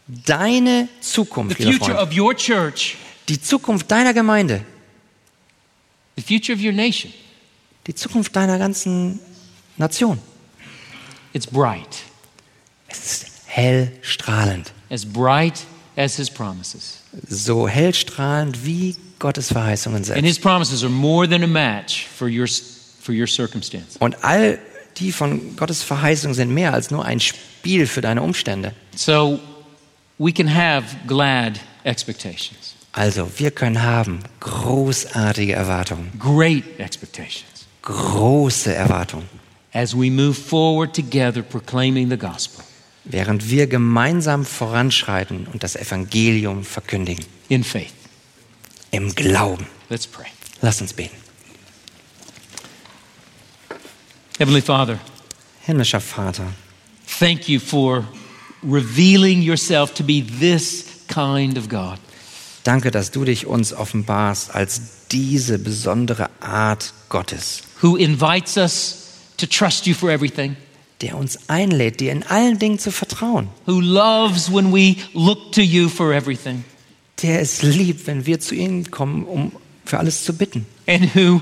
[0.07, 2.97] deine the Zukunft, lieber future Freund, of your church,
[3.29, 4.65] die Zukunft deiner Gemeinde,
[6.15, 7.13] the future of your nation,
[7.89, 9.19] die Zukunft deiner ganzen
[9.77, 10.21] Nation,
[11.33, 12.05] it's bright,
[12.91, 14.73] es ist hell strahlend.
[14.91, 15.61] as bright
[15.97, 16.99] as his promises.
[17.29, 20.25] So hell strahlend wie Gottes Verheißungen And selbst.
[20.25, 22.47] his promises are more than a match for your,
[23.01, 23.97] for your circumstance.
[23.99, 24.59] Und all
[24.97, 28.73] die von Gottes Verheißungen sind mehr als nur ein Spiel für deine Umstände.
[28.97, 29.39] So
[30.19, 39.29] we can have glad expectations, Also, wir können haben großartige Erwartungen, great expectations, große Erwartungen,
[39.73, 42.65] as we move forward together proclaiming the gospel
[43.05, 47.25] während wir gemeinsam voranschreiten und das Evangelium verkündigen.
[47.49, 47.93] in faith.
[48.91, 49.67] Im Glauben.
[49.89, 50.27] Let's pray.
[50.63, 51.17] Lass uns beten.
[54.39, 54.99] Heavenly Father,
[55.67, 56.47] Himmlischer Vater,
[57.19, 58.05] thank you for
[58.63, 61.99] revealing yourself to be this kind of God.
[62.65, 68.97] danke, dass du dich uns offenbarst als diese besondere Art Gottes, who invites us
[69.37, 70.57] to trust you for everything,
[71.01, 75.61] der uns einlädt, dir in allen Dingen zu vertrauen, who loves when we look to
[75.61, 76.65] you for everything,
[77.23, 79.53] der es liebt, wenn wir zu ihm kommen, um
[79.85, 80.67] für alles zu bitten.
[80.87, 81.41] and who,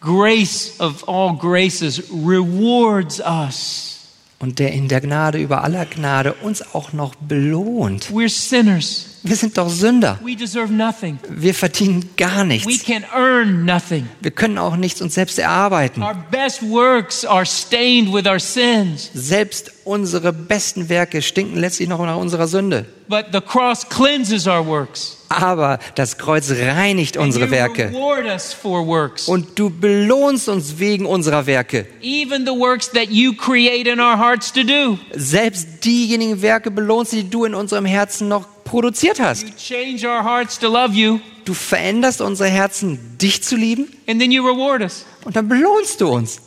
[0.00, 3.92] grace of all graces, rewards us.
[4.38, 8.10] Und der in der Gnade über aller Gnade uns auch noch belohnt.
[8.10, 9.05] We're sinners.
[9.26, 10.18] Wir sind doch Sünder.
[10.22, 12.84] Wir verdienen gar We nichts.
[12.84, 14.08] can earn nothing.
[14.20, 16.02] Wir können auch nichts uns selbst erarbeiten.
[16.02, 21.98] Our best works are stained with our sins, Selbst unsere besten Werke stinken letztlich noch
[22.00, 22.86] nach unserer Sünde.
[23.08, 25.15] but the cross cleanses our works.
[25.28, 27.92] Aber das Kreuz reinigt unsere Werke.
[29.28, 31.86] Und du belohnst uns wegen unserer Werke.
[35.12, 39.44] Selbst diejenigen Werke belohnst, die du in unserem Herzen noch produziert hast.
[41.44, 43.88] Du veränderst unsere Herzen, dich zu lieben.
[45.24, 46.40] Und dann belohnst du uns.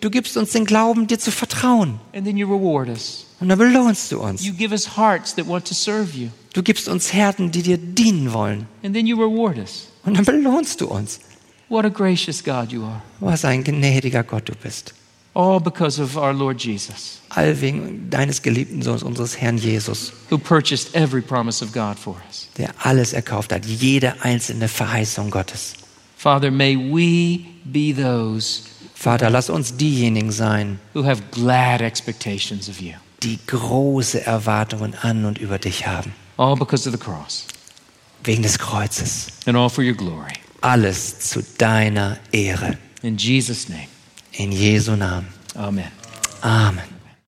[0.00, 1.98] Du gibst uns den Glauben, dir zu vertrauen.
[2.14, 3.25] and then you reward us.
[3.40, 4.44] Und dann belohnst du uns.
[4.44, 7.76] You give us hearts that want to serve you, Du gibst uns Herden, die dir
[7.78, 8.66] dienen wollen.
[8.82, 9.88] and then you reward us.
[10.04, 11.20] Und dann belohnst du uns.
[11.68, 13.02] What a gracious God you are.
[13.20, 14.94] Was ein gnädiger Gott du bist.
[15.34, 20.38] All because of our Lord Jesus, All wegen deines geliebten Sohnes, unseres Herrn Jesus, who
[20.38, 22.48] purchased every promise of God for us.
[22.56, 25.74] der alles erkauft hat, jede einzelne Verheißung Gottes.
[26.16, 28.62] Father, may we be those
[28.94, 32.94] Vater, lass uns diejenigen sein, who have glad expectations of you,
[33.26, 36.12] die große Erwartungen an und über dich haben.
[36.38, 37.46] all because of the cross,
[38.24, 39.26] Wegen des Kreuzes.
[39.46, 40.32] and all for your glory.
[40.60, 42.78] Alles zu deiner Ehre.
[43.02, 43.88] In Jesus' name,
[44.32, 45.26] In Jesu Namen.
[45.54, 45.90] amen.
[46.42, 46.95] Amen.